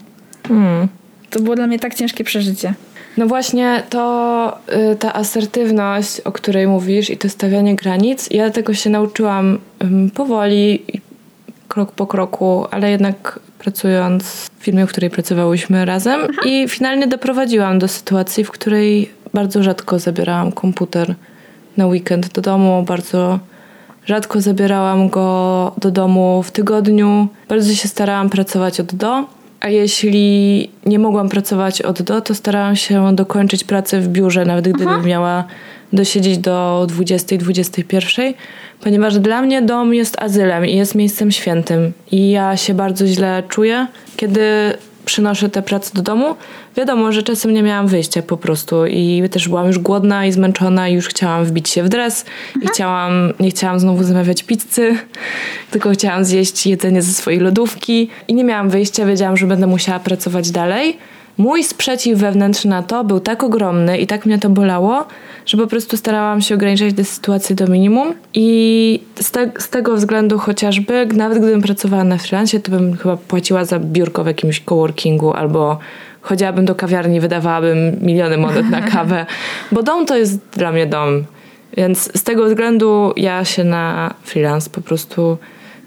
[0.49, 0.88] Mm.
[1.30, 2.74] To było dla mnie tak ciężkie przeżycie.
[3.18, 4.60] No właśnie to
[4.93, 10.12] y, ta asertywność, o której mówisz i to stawianie granic, ja tego się nauczyłam ym,
[10.12, 10.84] powoli,
[11.68, 16.22] krok po kroku, ale jednak pracując w firmie, w której pracowałyśmy razem.
[16.45, 21.16] I finalnie doprowadziłam do sytuacji, w której bardzo rzadko zabierałam komputer
[21.78, 23.39] na weekend do domu, bardzo
[24.05, 27.28] rzadko zabierałam go do domu w tygodniu.
[27.49, 29.26] Bardzo się starałam pracować od do,
[29.60, 34.68] a jeśli nie mogłam pracować od do, to starałam się dokończyć pracę w biurze, nawet
[34.68, 35.43] gdybym miała
[35.93, 38.33] dosiedzieć do 20-21,
[38.81, 41.91] ponieważ dla mnie dom jest azylem i jest miejscem świętym.
[42.11, 43.87] I ja się bardzo źle czuję,
[44.17, 44.41] kiedy
[45.05, 46.35] przynoszę tę pracę do domu.
[46.77, 50.89] Wiadomo, że czasem nie miałam wyjścia po prostu i też byłam już głodna i zmęczona
[50.89, 52.25] i już chciałam wbić się w dres
[52.61, 54.97] i chciałam, nie chciałam znowu zamawiać pizzy,
[55.71, 59.99] tylko chciałam zjeść jedzenie ze swojej lodówki i nie miałam wyjścia, wiedziałam, że będę musiała
[59.99, 60.97] pracować dalej.
[61.39, 65.05] Mój sprzeciw wewnętrzny na to był tak ogromny i tak mnie to bolało,
[65.45, 69.95] że po prostu starałam się ograniczać tę sytuację do minimum i z, te, z tego
[69.95, 74.61] względu chociażby, nawet gdybym pracowała na freelancie, to bym chyba płaciła za biurko w jakimś
[74.61, 75.79] coworkingu albo
[76.21, 79.25] chodziłabym do kawiarni, wydawałabym miliony monet na kawę,
[79.71, 81.23] bo dom to jest dla mnie dom.
[81.77, 85.37] Więc z tego względu ja się na freelance po prostu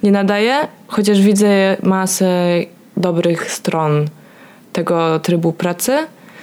[0.03, 0.55] nie nadaję,
[0.87, 2.61] chociaż widzę masę
[2.97, 4.07] dobrych stron
[4.73, 5.93] tego trybu pracy.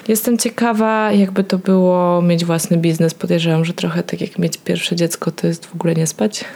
[0.07, 3.13] Jestem ciekawa, jakby to było mieć własny biznes.
[3.13, 6.45] Podejrzewam, że trochę tak jak mieć pierwsze dziecko, to jest w ogóle nie spać.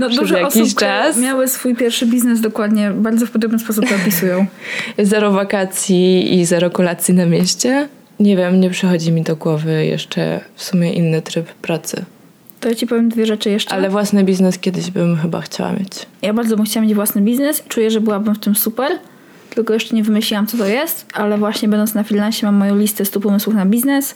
[0.00, 1.18] No, dużo osób, czas.
[1.18, 4.46] miały swój pierwszy biznes dokładnie, bardzo w podobny sposób to opisują.
[4.98, 7.88] Zero wakacji i zero kolacji na mieście.
[8.20, 12.04] Nie wiem, nie przychodzi mi do głowy jeszcze w sumie inny tryb pracy.
[12.60, 13.74] To ja ci powiem dwie rzeczy jeszcze.
[13.74, 16.06] Ale własny biznes kiedyś bym chyba chciała mieć.
[16.22, 17.62] Ja bardzo bym chciała mieć własny biznes.
[17.68, 18.98] Czuję, że byłabym w tym super.
[19.56, 23.04] Tylko jeszcze nie wymyśliłam, co to jest, ale właśnie będąc na freelancie mam moją listę
[23.04, 24.14] 100 pomysłów na biznes.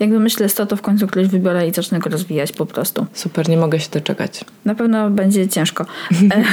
[0.00, 3.06] Jak wymyślę 100, to w końcu któryś wybiorę i zacznę go rozwijać po prostu.
[3.12, 4.44] Super, nie mogę się doczekać.
[4.64, 5.86] Na pewno będzie ciężko.
[6.34, 6.44] E,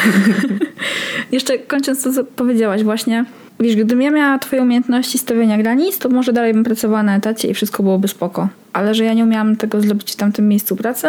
[1.35, 3.25] Jeszcze kończąc to, co powiedziałaś właśnie.
[3.59, 7.47] Wiesz, gdybym ja miała twoje umiejętności stawiania granic, to może dalej bym pracowała na etacie
[7.47, 8.47] i wszystko byłoby spoko.
[8.73, 11.07] Ale że ja nie umiałam tego zrobić w tamtym miejscu pracy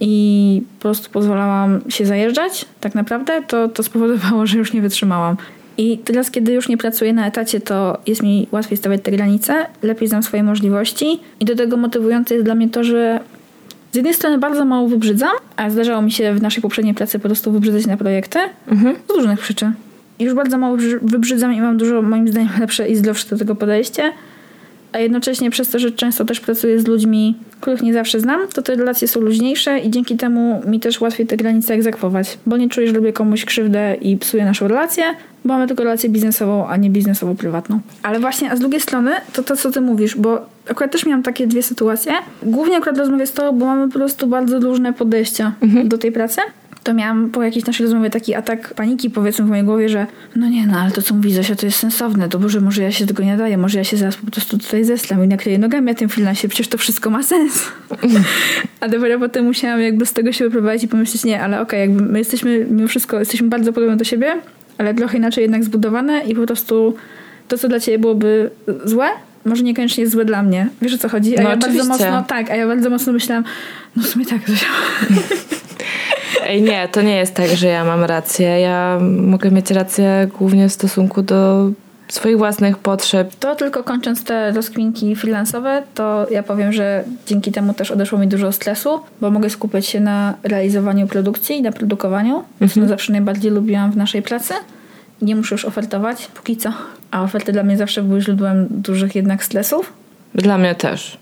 [0.00, 5.36] i po prostu pozwalałam się zajeżdżać tak naprawdę, to, to spowodowało, że już nie wytrzymałam.
[5.80, 9.66] I teraz, kiedy już nie pracuję na etacie, to jest mi łatwiej stawiać te granice,
[9.82, 13.20] lepiej znam swoje możliwości i do tego motywujące jest dla mnie to, że
[13.92, 17.28] z jednej strony bardzo mało wybrzydzam, a zdarzało mi się w naszej poprzedniej pracy po
[17.28, 18.38] prostu wybrzydzać na projekty
[19.08, 19.72] z różnych przyczyn.
[20.18, 23.54] Już bardzo mało wybrzy- wybrzydzam i mam dużo, moim zdaniem, lepsze i zdrowsze do tego
[23.54, 24.12] podejście.
[24.92, 28.62] A jednocześnie przez to, że często też pracuję z ludźmi, których nie zawsze znam, to
[28.62, 32.38] te relacje są luźniejsze i dzięki temu mi też łatwiej te granice egzekwować.
[32.46, 35.04] Bo nie czuję, że robię komuś krzywdę i psuję naszą relację,
[35.44, 37.78] bo mamy tylko relację biznesową, a nie biznesowo-prywatną.
[38.02, 41.22] Ale właśnie, a z drugiej strony, to to, co ty mówisz, bo akurat też miałam
[41.22, 42.12] takie dwie sytuacje.
[42.42, 45.52] Głównie akurat rozmawiam z tobą, bo mamy po prostu bardzo różne podejścia
[45.84, 46.40] do tej pracy.
[46.84, 50.06] To miałam po jakiejś naszej rozmowie taki atak paniki, powiedzmy, w mojej głowie, że
[50.36, 52.28] no nie, no ale to, co mówi Zosia, to jest sensowne.
[52.28, 54.84] To Boże, może ja się tego nie daję, może ja się zaraz po prostu tutaj
[54.84, 57.64] zeslam i nakleję nogami na tym freelancie, przecież to wszystko ma sens.
[58.80, 62.02] A dopiero potem musiałam jakby z tego się wyprowadzić i pomyśleć, nie, ale okej, jakby
[62.02, 64.36] my jesteśmy, mimo wszystko, jesteśmy bardzo podobne do siebie,
[64.78, 66.94] ale trochę inaczej jednak zbudowane i po prostu
[67.48, 68.50] to, co dla ciebie byłoby
[68.84, 69.06] złe,
[69.44, 70.68] może niekoniecznie jest złe dla mnie.
[70.82, 71.38] Wiesz o co chodzi?
[71.38, 71.88] A No ja bardzo oczywiście.
[71.88, 73.44] mocno, tak, a ja bardzo mocno myślałam,
[73.96, 74.66] no w sumie tak, Zosia.
[76.46, 78.60] Ej, nie, to nie jest tak, że ja mam rację.
[78.60, 81.70] Ja mogę mieć rację głównie w stosunku do
[82.08, 83.34] swoich własnych potrzeb.
[83.34, 88.28] To tylko kończąc te rozkminki freelansowe, to ja powiem, że dzięki temu też odeszło mi
[88.28, 92.42] dużo stresu, bo mogę skupiać się na realizowaniu produkcji i na produkowaniu,
[92.74, 94.54] co zawsze najbardziej lubiłam w naszej pracy.
[95.22, 96.72] Nie muszę już ofertować, póki co.
[97.10, 99.92] A oferty dla mnie zawsze były źródłem dużych jednak stresów.
[100.34, 101.18] Dla mnie też.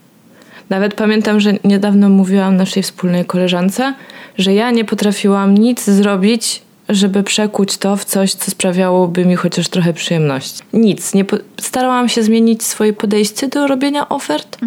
[0.70, 3.94] Nawet pamiętam, że niedawno mówiłam naszej wspólnej koleżance,
[4.38, 9.68] że ja nie potrafiłam nic zrobić, żeby przekuć to w coś, co sprawiałoby mi chociaż
[9.68, 10.62] trochę przyjemności.
[10.72, 11.14] Nic.
[11.14, 14.58] Nie po- starałam się zmienić swoje podejście do robienia ofert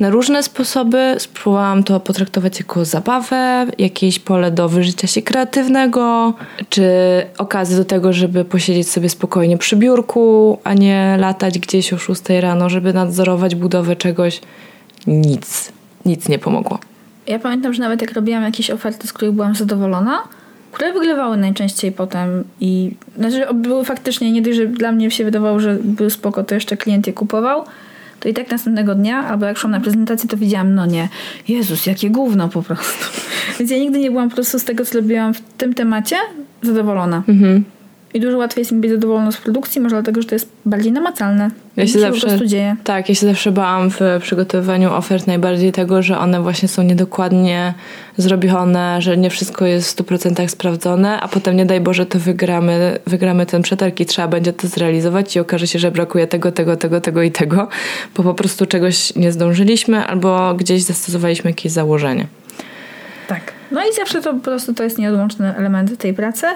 [0.00, 1.14] na różne sposoby.
[1.18, 6.34] Spróbowałam to potraktować jako zabawę, jakieś pole do wyżycia się kreatywnego,
[6.68, 6.90] czy
[7.38, 12.22] okazję do tego, żeby posiedzieć sobie spokojnie przy biurku, a nie latać gdzieś o 6
[12.40, 14.40] rano, żeby nadzorować budowę czegoś.
[15.06, 15.72] Nic.
[16.04, 16.78] Nic nie pomogło.
[17.26, 20.22] Ja pamiętam, że nawet jak robiłam jakieś oferty, z których byłam zadowolona,
[20.72, 25.60] które wygrywały najczęściej potem i znaczy były faktycznie, nie dość, że dla mnie się wydawało,
[25.60, 27.64] że były spoko, to jeszcze klient je kupował,
[28.20, 31.08] to i tak następnego dnia, albo jak szłam na prezentację, to widziałam, no nie,
[31.48, 33.04] Jezus, jakie gówno po prostu.
[33.58, 36.16] Więc ja nigdy nie byłam po prostu z tego, co robiłam w tym temacie,
[36.62, 37.22] zadowolona.
[37.28, 37.64] Mhm.
[38.16, 40.92] I dużo łatwiej jest mi być zadowoloną z produkcji, może dlatego, że to jest bardziej
[40.92, 41.50] namacalne.
[41.76, 42.76] Ja się się zawsze, po prostu dzieje.
[42.84, 47.74] Tak, ja się zawsze bałam w przygotowywaniu ofert najbardziej tego, że one właśnie są niedokładnie
[48.16, 52.98] zrobione, że nie wszystko jest w 100% sprawdzone, a potem nie daj Boże to wygramy,
[53.06, 56.76] wygramy ten przetarg i trzeba będzie to zrealizować i okaże się, że brakuje tego, tego,
[56.76, 57.68] tego, tego i tego,
[58.16, 62.26] bo po prostu czegoś nie zdążyliśmy albo gdzieś zastosowaliśmy jakieś założenie.
[63.28, 63.52] Tak.
[63.70, 66.46] No i zawsze to po prostu to jest nieodłączny element tej pracy.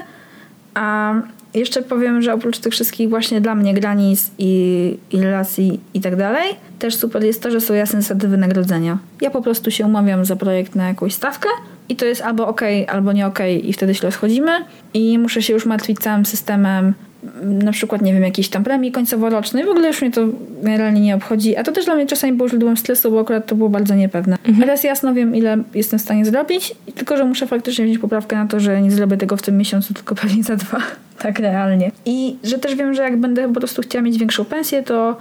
[0.74, 1.14] A
[1.54, 6.16] jeszcze powiem, że oprócz tych wszystkich właśnie dla mnie granic i, i relacji i tak
[6.16, 8.98] dalej, też super jest to, że są jasne zasady wynagrodzenia.
[9.20, 11.48] Ja po prostu się umawiam za projekt na jakąś stawkę
[11.88, 14.52] i to jest albo ok, albo nie ok i wtedy się rozchodzimy
[14.94, 16.94] i nie muszę się już martwić całym systemem
[17.42, 19.64] na przykład, nie wiem, jakiejś tam premii końcowo-rocznej.
[19.64, 20.26] W ogóle już mnie to
[20.62, 21.56] generalnie nie obchodzi.
[21.56, 24.38] A to też dla mnie czasami było źródłem stresu, bo akurat to było bardzo niepewne.
[24.60, 28.46] Teraz jasno wiem, ile jestem w stanie zrobić, tylko że muszę faktycznie wziąć poprawkę na
[28.46, 30.78] to, że nie zrobię tego w tym miesiącu, tylko pewnie za dwa.
[31.18, 31.92] Tak realnie.
[32.06, 35.16] I że też wiem, że jak będę po prostu chciała mieć większą pensję, to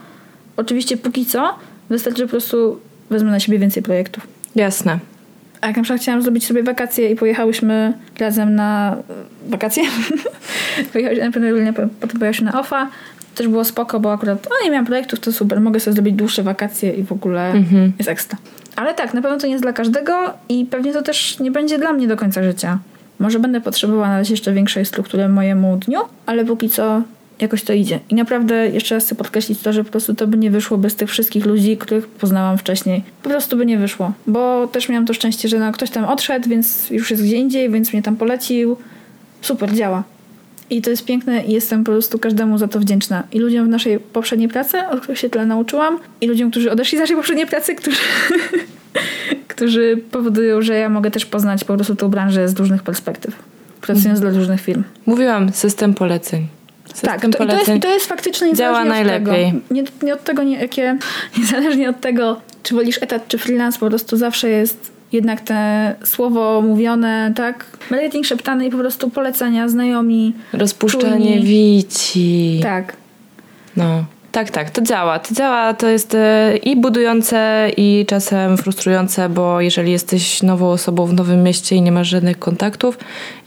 [0.58, 1.56] oczywiście póki co
[1.90, 2.80] wystarczy, że po prostu
[3.10, 4.28] wezmę na siebie więcej projektów.
[4.56, 5.00] Jasne.
[5.62, 9.84] A jak na przykład chciałam zrobić sobie wakacje i pojechałyśmy razem na e, wakacje,
[10.94, 12.90] pojechałyśmy na potem pojechałyśmy na OFA,
[13.36, 16.44] też było spoko, bo akurat o, nie miałam projektów, to super, mogę sobie zrobić dłuższe
[16.44, 17.54] wakacje i w ogóle
[17.98, 18.38] jest ekstra.
[18.76, 20.14] Ale tak, na pewno to nie jest dla każdego
[20.50, 22.80] i pewnie to też nie będzie dla mnie do końca życia.
[23.20, 27.02] Może będę potrzebowała nadać jeszcze większej struktury mojemu dniu, ale póki co
[27.42, 28.00] jakoś to idzie.
[28.10, 30.96] I naprawdę jeszcze raz chcę podkreślić to, że po prostu to by nie wyszło bez
[30.96, 33.04] tych wszystkich ludzi, których poznałam wcześniej.
[33.24, 34.14] Po prostu by nie wyszło.
[34.28, 37.70] Bo też miałam to szczęście, że no, ktoś tam odszedł, więc już jest gdzie indziej,
[37.70, 38.78] więc mnie tam polecił.
[39.42, 40.04] Super, działa.
[40.70, 43.24] I to jest piękne i jestem po prostu każdemu za to wdzięczna.
[43.32, 46.98] I ludziom w naszej poprzedniej pracy, od których się tyle nauczyłam, i ludziom, którzy odeszli
[46.98, 47.98] z naszej poprzedniej pracy, którzy,
[49.48, 53.36] którzy powodują, że ja mogę też poznać po prostu tą branżę z różnych perspektyw,
[53.82, 54.84] pracując dla różnych firm.
[55.06, 56.59] Mówiłam, system poleceń.
[57.02, 59.46] Tak, to, i to, jest, to jest faktycznie działa niezależnie od najlepiej.
[59.46, 59.66] Tego.
[59.72, 60.98] Nie, nie od tego, nie, jakie,
[61.40, 66.62] niezależnie od tego, czy wolisz etat, czy freelance, po prostu zawsze jest jednak te słowo
[66.62, 67.66] mówione, tak?
[67.92, 70.34] Marketing szeptany i po prostu polecenia, znajomi.
[70.54, 71.44] Rozpuszczanie Czujni.
[71.44, 72.60] wici.
[72.64, 72.94] Tak.
[73.78, 74.06] No.
[74.32, 75.20] Tak, tak, to działa.
[75.20, 81.06] To działa, to jest e, i budujące, i czasem frustrujące, bo jeżeli jesteś nową osobą
[81.06, 82.98] w nowym mieście i nie masz żadnych kontaktów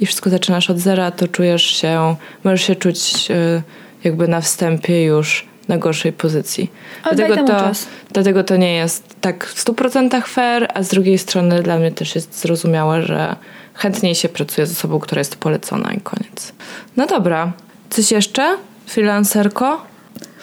[0.01, 3.63] i wszystko zaczynasz od zera, to czujesz się, możesz się czuć e,
[4.05, 6.71] jakby na wstępie już na gorszej pozycji.
[7.03, 7.87] Ale temu to, czas.
[8.13, 12.15] dlatego to nie jest tak w 100% fair, a z drugiej strony dla mnie też
[12.15, 13.37] jest zrozumiałe, że
[13.75, 16.53] chętniej się pracuje z osobą, która jest polecona i koniec.
[16.97, 17.53] No dobra.
[17.91, 18.57] Coś jeszcze?
[18.87, 19.92] Freelancerko?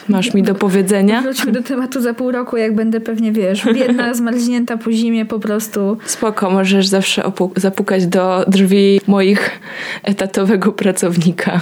[0.09, 1.21] Masz mi do powiedzenia?
[1.21, 5.39] Wróćmy do tematu za pół roku, jak będę pewnie, wiesz, biedna, zmarznięta po zimie po
[5.39, 5.97] prostu.
[6.05, 9.59] Spoko, możesz zawsze opu- zapukać do drzwi moich
[10.03, 11.61] etatowego pracownika.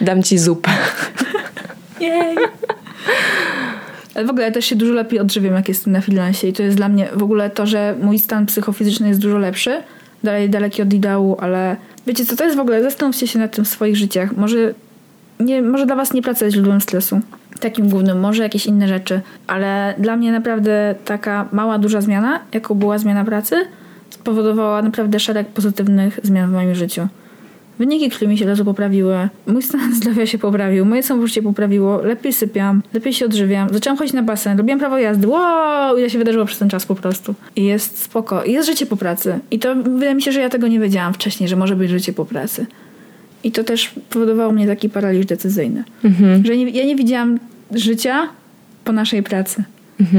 [0.00, 0.70] Dam ci zupę.
[2.00, 2.36] Jej.
[4.14, 6.62] Ale w ogóle ja też się dużo lepiej odżywiam, jak jestem na freelancie i to
[6.62, 9.82] jest dla mnie w ogóle to, że mój stan psychofizyczny jest dużo lepszy,
[10.24, 13.64] dalej daleki od ideału, ale wiecie co, to jest w ogóle, zastanówcie się nad tym
[13.64, 14.36] w swoich życiach.
[14.36, 14.74] Może,
[15.40, 17.20] nie, może dla was nie praca jest źródłem stresu,
[17.60, 22.74] takim głównym, może jakieś inne rzeczy, ale dla mnie naprawdę taka mała, duża zmiana, jaką
[22.74, 23.56] była zmiana pracy,
[24.10, 27.08] spowodowała naprawdę szereg pozytywnych zmian w moim życiu.
[27.78, 32.32] Wyniki krwi mi się razu poprawiły, mój stan zdrowia się poprawił, moje samopoczucie poprawiło, lepiej
[32.32, 36.44] sypiam, lepiej się odżywiam, zaczęłam chodzić na basen, robiłam prawo jazdy, wow, ile się wydarzyło
[36.44, 37.34] przez ten czas po prostu.
[37.56, 39.38] I jest spoko, jest życie po pracy.
[39.50, 42.12] I to wydaje mi się, że ja tego nie wiedziałam wcześniej, że może być życie
[42.12, 42.66] po pracy.
[43.44, 45.84] I to też powodowało mnie taki paraliż decyzyjny.
[46.44, 47.38] Że nie, ja nie widziałam
[47.74, 48.28] życia
[48.84, 49.64] po naszej pracy.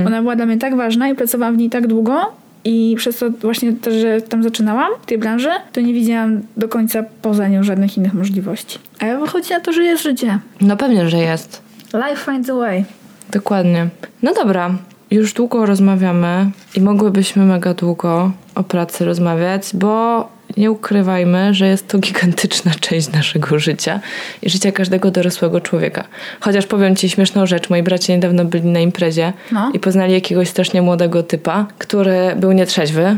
[0.07, 2.31] Ona była dla mnie tak ważna i pracowałam w niej tak długo
[2.65, 6.67] i przez to właśnie to, że tam zaczynałam w tej branży, to nie widziałam do
[6.67, 8.79] końca poza nią żadnych innych możliwości.
[8.99, 10.39] A ja wychodzi na to, że jest życie.
[10.61, 11.61] No pewnie, że jest.
[11.93, 12.85] Life finds a way.
[13.31, 13.87] Dokładnie.
[14.21, 14.75] No dobra,
[15.11, 21.87] już długo rozmawiamy i mogłybyśmy mega długo o pracy rozmawiać, bo nie ukrywajmy, że jest
[21.87, 23.99] to gigantyczna część naszego życia
[24.41, 26.03] i życia każdego dorosłego człowieka.
[26.39, 29.71] Chociaż powiem ci śmieszną rzecz, moi bracia niedawno byli na imprezie No.
[29.73, 33.17] i poznali jakiegoś strasznie młodego typa, który był nietrzeźwy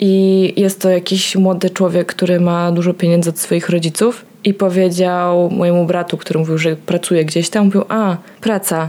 [0.00, 5.50] i jest to jakiś młody człowiek, który ma dużo pieniędzy od swoich rodziców i powiedział
[5.50, 8.88] mojemu bratu, który mówił, że pracuje gdzieś tam, mówił, a, praca.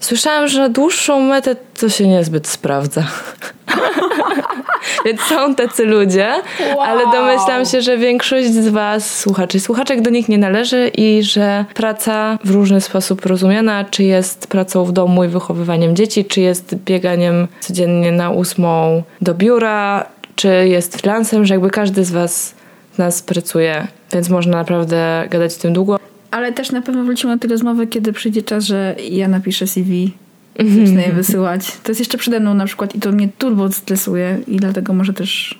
[0.00, 3.06] Słyszałam, że na dłuższą metę to się niezbyt sprawdza.
[5.04, 6.32] Więc są tacy ludzie,
[6.80, 11.64] ale domyślam się, że większość z Was, słuchaczy, słuchaczek do nich nie należy i że
[11.74, 16.74] praca w różny sposób rozumiana, czy jest pracą w domu i wychowywaniem dzieci, czy jest
[16.74, 20.06] bieganiem codziennie na ósmą do biura,
[20.36, 22.54] czy jest freelancem, że jakby każdy z Was
[22.94, 25.98] z nas pracuje, więc można naprawdę gadać tym długo.
[26.30, 30.12] Ale też na pewno wrócimy do tej rozmowy, kiedy przyjdzie czas, że ja napiszę CV
[30.58, 31.76] i zacznę je wysyłać.
[31.82, 35.12] To jest jeszcze przede mną na przykład i to mnie turbo stresuje i dlatego może
[35.12, 35.58] też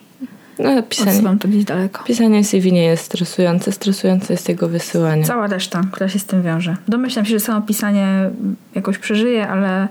[0.58, 2.04] No, pisanie, to gdzieś daleko.
[2.04, 5.24] pisanie CV nie jest stresujące, stresujące jest jego wysyłanie.
[5.24, 6.76] Cała reszta, która się z tym wiąże.
[6.88, 8.30] Domyślam się, że samo pisanie
[8.74, 9.88] jakoś przeżyje, ale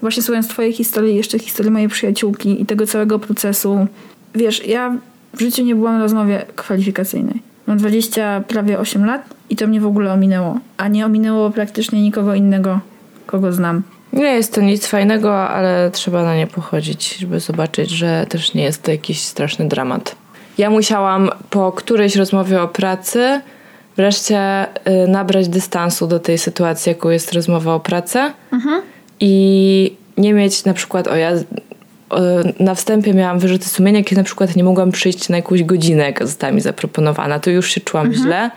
[0.00, 3.86] właśnie słuchając twojej historii, jeszcze historii mojej przyjaciółki i tego całego procesu,
[4.34, 4.96] wiesz, ja
[5.34, 7.42] w życiu nie byłam na rozmowie kwalifikacyjnej.
[7.66, 10.58] Mam 20, prawie 8 lat i to mnie w ogóle ominęło.
[10.76, 12.80] A nie ominęło praktycznie nikogo innego,
[13.26, 13.82] kogo znam.
[14.14, 18.62] Nie jest to nic fajnego, ale trzeba na nie pochodzić, żeby zobaczyć, że też nie
[18.62, 20.16] jest to jakiś straszny dramat.
[20.58, 23.40] Ja musiałam po którejś rozmowie o pracy
[23.96, 24.66] wreszcie
[25.04, 28.18] y, nabrać dystansu do tej sytuacji, jaką jest rozmowa o pracy
[29.20, 31.44] i nie mieć na przykład, o ja y,
[32.60, 36.26] na wstępie miałam wyrzuty sumienia, kiedy na przykład nie mogłam przyjść na jakąś godzinę, jaka
[36.26, 37.38] została mi zaproponowana.
[37.38, 38.50] To już się czułam źle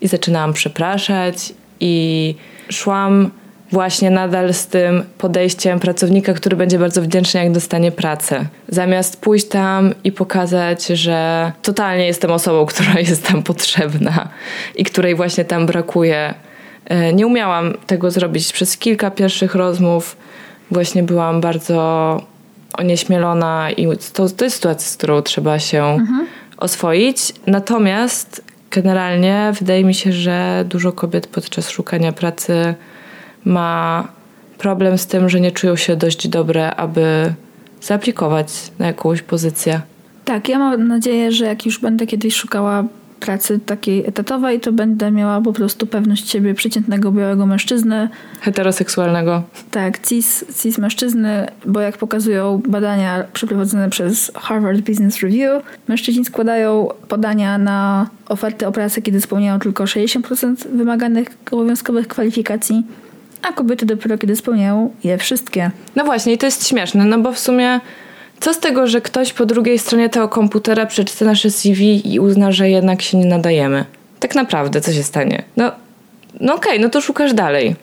[0.00, 2.34] i zaczynałam przepraszać i
[2.70, 3.30] szłam
[3.72, 8.44] właśnie nadal z tym podejściem pracownika, który będzie bardzo wdzięczny, jak dostanie pracę.
[8.68, 14.28] Zamiast pójść tam i pokazać, że totalnie jestem osobą, która jest tam potrzebna
[14.76, 16.34] i której właśnie tam brakuje.
[16.84, 20.16] E, Nie umiałam tego zrobić przez kilka pierwszych rozmów.
[20.70, 22.20] Właśnie byłam bardzo
[22.78, 25.98] onieśmielona i to, to jest sytuacja, z którą trzeba się
[26.56, 27.18] oswoić.
[27.46, 32.74] Natomiast generalnie wydaje mi się, że dużo kobiet podczas szukania pracy
[33.44, 34.08] ma
[34.58, 37.34] problem z tym, że nie czują się dość dobre, aby
[37.80, 39.80] zaaplikować na jakąś pozycję.
[40.24, 42.84] Tak, ja mam nadzieję, że jak już będę kiedyś szukała
[43.22, 48.08] pracy takiej etatowej, to będę miała po prostu pewność siebie przeciętnego białego mężczyzny.
[48.40, 49.42] Heteroseksualnego.
[49.70, 56.88] Tak, cis, cis mężczyzny, bo jak pokazują badania przeprowadzone przez Harvard Business Review, mężczyźni składają
[57.08, 62.82] podania na oferty o pracę, kiedy spełniają tylko 60% wymaganych obowiązkowych kwalifikacji,
[63.42, 65.70] a kobiety dopiero kiedy spełniają je wszystkie.
[65.96, 67.80] No właśnie, i to jest śmieszne, no bo w sumie
[68.40, 72.52] co z tego, że ktoś po drugiej stronie tego komputera przeczyta nasze CV i uzna,
[72.52, 73.84] że jednak się nie nadajemy?
[74.20, 75.42] Tak naprawdę, co się stanie?
[75.56, 75.72] No,
[76.40, 77.76] no okej, no to szukasz dalej.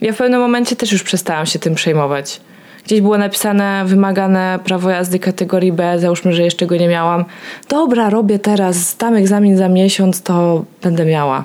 [0.00, 2.40] Ja w pewnym momencie też już przestałam się tym przejmować.
[2.84, 7.24] Gdzieś było napisane wymagane prawo jazdy kategorii B, załóżmy, że jeszcze go nie miałam.
[7.68, 11.44] Dobra, robię teraz, zdam egzamin za miesiąc, to będę miała.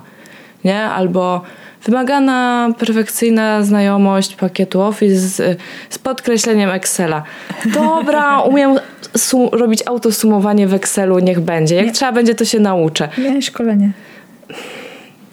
[0.64, 0.82] Nie?
[0.84, 1.42] Albo
[1.86, 5.60] wymagana perfekcyjna znajomość pakietu Office z,
[5.90, 7.24] z podkreśleniem Excela.
[7.66, 8.80] Dobra, umiem
[9.18, 11.76] sum- robić autosumowanie w Excelu, niech będzie.
[11.76, 13.10] Jak trzeba będzie, to się nauczę.
[13.18, 13.92] Miałeś szkolenie.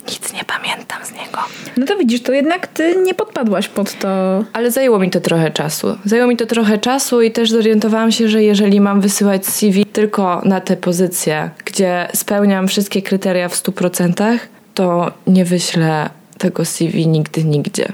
[0.08, 1.38] Nic nie pamiętam z niego.
[1.76, 4.08] No to widzisz, to jednak ty nie podpadłaś pod to.
[4.52, 5.98] Ale zajęło mi to trochę czasu.
[6.04, 10.42] Zajęło mi to trochę czasu i też zorientowałam się, że jeżeli mam wysyłać CV tylko
[10.44, 14.38] na te pozycje, gdzie spełniam wszystkie kryteria w 100%,
[14.74, 17.92] to nie wyślę tego CV nigdy, nigdzie.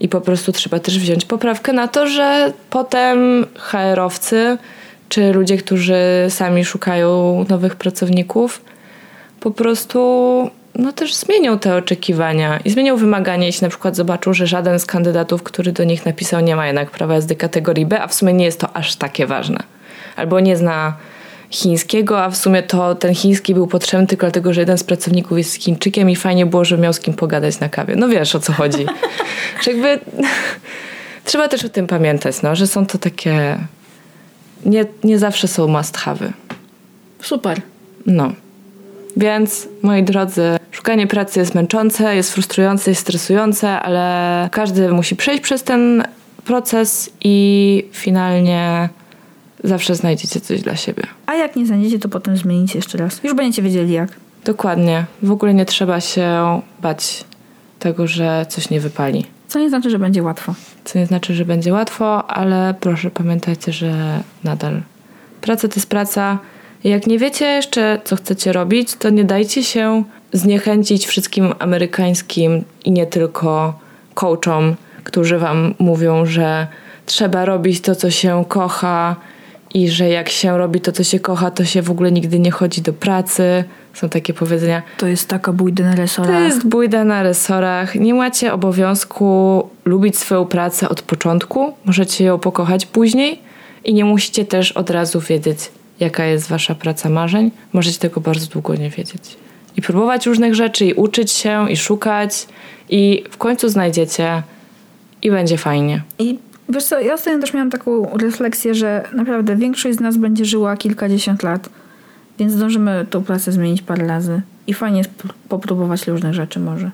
[0.00, 4.58] I po prostu trzeba też wziąć poprawkę na to, że potem HR-owcy
[5.08, 5.96] czy ludzie, którzy
[6.28, 8.62] sami szukają nowych pracowników,
[9.40, 14.46] po prostu no też zmienią te oczekiwania i zmienią wymagania, jeśli na przykład zobaczą, że
[14.46, 18.06] żaden z kandydatów, który do nich napisał, nie ma jednak prawa jazdy kategorii B, a
[18.06, 19.58] w sumie nie jest to aż takie ważne.
[20.16, 20.96] Albo nie zna
[21.54, 25.38] chińskiego, a w sumie to ten chiński był potrzebny tylko dlatego, że jeden z pracowników
[25.38, 27.96] jest Chińczykiem i fajnie było, że miał z kim pogadać na kawie.
[27.96, 28.86] No wiesz o co chodzi.
[29.62, 30.00] że jakby
[31.24, 33.58] trzeba też o tym pamiętać, no, że są to takie
[34.66, 36.30] nie, nie zawsze są must have'y.
[37.22, 37.60] Super.
[38.06, 38.32] No.
[39.16, 45.42] Więc, moi drodzy, szukanie pracy jest męczące, jest frustrujące, jest stresujące, ale każdy musi przejść
[45.42, 46.04] przez ten
[46.44, 48.88] proces i finalnie
[49.64, 51.02] zawsze znajdziecie coś dla siebie.
[51.26, 53.24] A jak nie znajdziecie, to potem zmienicie jeszcze raz.
[53.24, 54.10] Już będziecie wiedzieli jak.
[54.44, 55.04] Dokładnie.
[55.22, 57.24] W ogóle nie trzeba się bać
[57.78, 59.26] tego, że coś nie wypali.
[59.48, 60.54] Co nie znaczy, że będzie łatwo.
[60.84, 64.82] Co nie znaczy, że będzie łatwo, ale proszę pamiętajcie, że nadal
[65.44, 66.38] praca to jest praca.
[66.84, 72.92] Jak nie wiecie jeszcze, co chcecie robić, to nie dajcie się zniechęcić wszystkim amerykańskim i
[72.92, 73.78] nie tylko
[74.14, 76.66] coachom, którzy wam mówią, że
[77.06, 79.16] trzeba robić to, co się kocha
[79.74, 82.50] i że jak się robi to, co się kocha, to się w ogóle nigdy nie
[82.50, 83.64] chodzi do pracy.
[83.94, 84.82] Są takie powiedzenia.
[84.98, 86.30] To jest taka bójda na resorach.
[86.30, 87.94] To jest bójda na resorach.
[87.94, 91.72] Nie macie obowiązku lubić swoją pracę od początku.
[91.84, 93.38] Możecie ją pokochać później
[93.84, 95.58] i nie musicie też od razu wiedzieć,
[96.00, 97.50] jaka jest wasza praca marzeń.
[97.72, 99.36] Możecie tego bardzo długo nie wiedzieć.
[99.76, 102.46] I próbować różnych rzeczy, i uczyć się, i szukać,
[102.88, 104.42] i w końcu znajdziecie,
[105.22, 106.02] i będzie fajnie.
[106.18, 106.38] I
[106.68, 110.76] wiesz co, ja ostatnio też miałam taką refleksję, że naprawdę większość z nas będzie żyła
[110.76, 111.68] kilkadziesiąt lat,
[112.38, 114.40] więc zdążymy tą pracę zmienić parę razy.
[114.66, 115.10] I fajnie jest
[115.48, 116.90] popróbować różnych rzeczy może.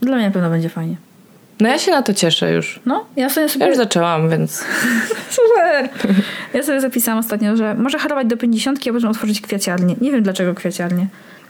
[0.00, 0.96] Dla mnie na pewno będzie fajnie.
[1.60, 2.80] No ja się na to cieszę już.
[2.86, 4.64] No, ja sobie Ja już zaczęłam, więc
[5.36, 5.88] Super!
[6.54, 9.96] Ja sobie zapisałam ostatnio, że może harować do 50, a potem otworzyć kwiaciarnię.
[10.00, 11.06] Nie wiem dlaczego kwiaciarnię.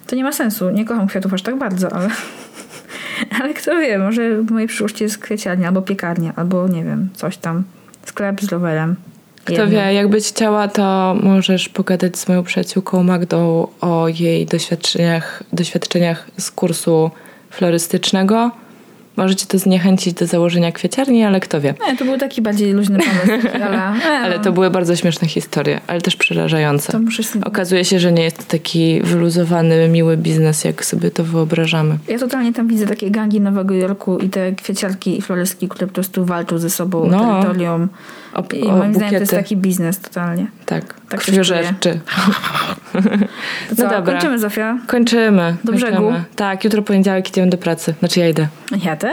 [0.06, 0.70] To nie ma sensu.
[0.70, 2.08] Nie kocham kwiatów aż tak bardzo, ale...
[3.40, 7.36] Ale kto wie, może w mojej przyszłości jest kwiaciarnia, albo piekarnia, albo nie wiem, coś
[7.36, 7.64] tam.
[8.06, 8.96] Sklep z rowerem.
[9.44, 16.26] Kto wie, jakbyś chciała, to możesz pogadać z moją przyjaciółką Magdą o jej doświadczeniach, doświadczeniach
[16.38, 17.10] z kursu
[17.50, 18.50] florystycznego.
[19.16, 21.74] Możecie to zniechęcić do założenia kwieciarni, ale kto wie.
[21.88, 23.76] Nie, to był taki bardziej luźny pomysł, ale...
[23.76, 26.92] e, Ale no, to były bardzo śmieszne historie, ale też przerażające.
[26.92, 27.44] To muszę sobie...
[27.44, 31.98] Okazuje się, że nie jest to taki wyluzowany, miły biznes, jak sobie to wyobrażamy.
[32.08, 35.92] Ja totalnie tam widzę takie gangi Nowego Jorku i te kwieciarki i florystki, które po
[35.94, 37.18] prostu walczą ze sobą No.
[37.42, 37.88] terytorium.
[38.34, 40.46] O, I o moim zdaniem to jest taki biznes totalnie.
[40.66, 42.00] Tak, tak krwiożerczy.
[43.76, 44.12] Co, No dobra.
[44.12, 44.78] kończymy Zofia?
[44.86, 45.56] Kończymy.
[45.64, 45.90] Do kończymy.
[45.92, 46.12] brzegu?
[46.36, 47.94] Tak, jutro poniedziałek idziemy do pracy.
[47.98, 48.48] Znaczy ja idę.
[48.84, 49.12] Ja też.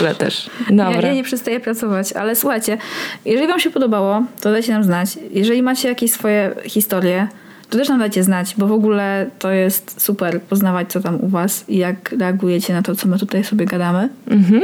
[0.04, 0.50] Ja też.
[0.70, 1.08] Ja, Dobra.
[1.08, 2.78] ja nie przestaję pracować, ale słuchajcie,
[3.24, 5.18] jeżeli wam się podobało, to dajcie nam znać.
[5.30, 7.28] Jeżeli macie jakieś swoje historie,
[7.70, 11.28] to też nam dajcie znać, bo w ogóle to jest super poznawać, co tam u
[11.28, 14.08] was i jak reagujecie na to, co my tutaj sobie gadamy.
[14.30, 14.62] Mhm.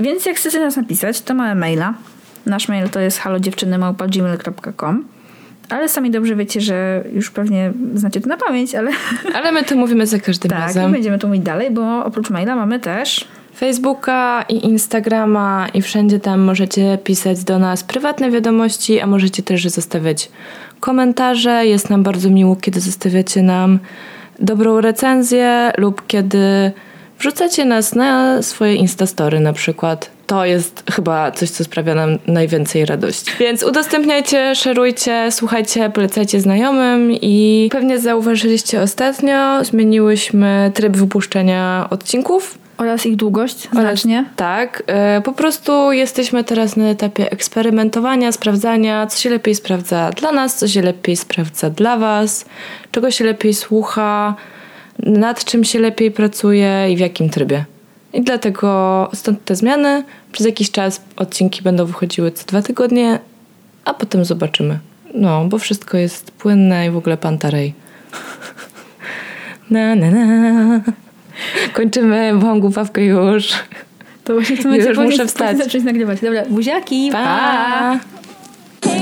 [0.00, 1.94] Więc jak chcecie nas napisać, to mamy maila.
[2.46, 5.04] Nasz mail to jest halodziewczynymałpa.gmail.com
[5.70, 8.90] ale sami dobrze wiecie, że już pewnie znacie to na pamięć, ale
[9.34, 10.92] Ale my to mówimy za każdym tak, i razem.
[10.92, 16.40] będziemy to mówić dalej, bo oprócz maila mamy też Facebooka i Instagrama i wszędzie tam
[16.40, 20.30] możecie pisać do nas prywatne wiadomości, a możecie też zostawiać
[20.80, 21.66] komentarze.
[21.66, 23.78] Jest nam bardzo miło, kiedy zostawiacie nam
[24.38, 26.72] dobrą recenzję lub kiedy
[27.18, 30.10] wrzucacie nas na swoje Instastory na przykład.
[30.30, 33.32] To jest chyba coś, co sprawia nam najwięcej radości.
[33.40, 42.58] Więc udostępniajcie, szerujcie, słuchajcie, polecajcie znajomym i pewnie zauważyliście ostatnio, zmieniłyśmy tryb wypuszczenia odcinków.
[42.78, 44.24] Oraz ich długość znacznie.
[44.36, 50.32] Tak, e, po prostu jesteśmy teraz na etapie eksperymentowania, sprawdzania, co się lepiej sprawdza dla
[50.32, 52.44] nas, co się lepiej sprawdza dla Was,
[52.90, 54.34] czego się lepiej słucha,
[54.98, 57.64] nad czym się lepiej pracuje i w jakim trybie.
[58.12, 60.04] I dlatego stąd te zmiany.
[60.32, 63.18] Przez jakiś czas odcinki będą wychodziły co dwa tygodnie,
[63.84, 64.78] a potem zobaczymy.
[65.14, 67.74] No, bo wszystko jest płynne i w ogóle pantarej.
[69.70, 70.80] Na, na, na.
[71.72, 73.52] Kończymy, bo mam głupawkę już.
[74.24, 75.58] To właśnie w tym Już momencie muszę powinien- wstać.
[75.58, 76.20] zacząć nagrywać.
[76.20, 77.18] Dobra, buziaki, pa!
[77.24, 77.98] Pa!
[78.80, 79.00] Take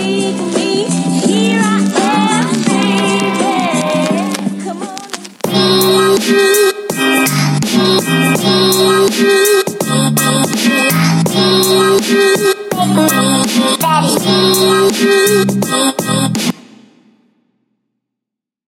[9.23, 9.48] me,
[13.77, 15.49] Daddy.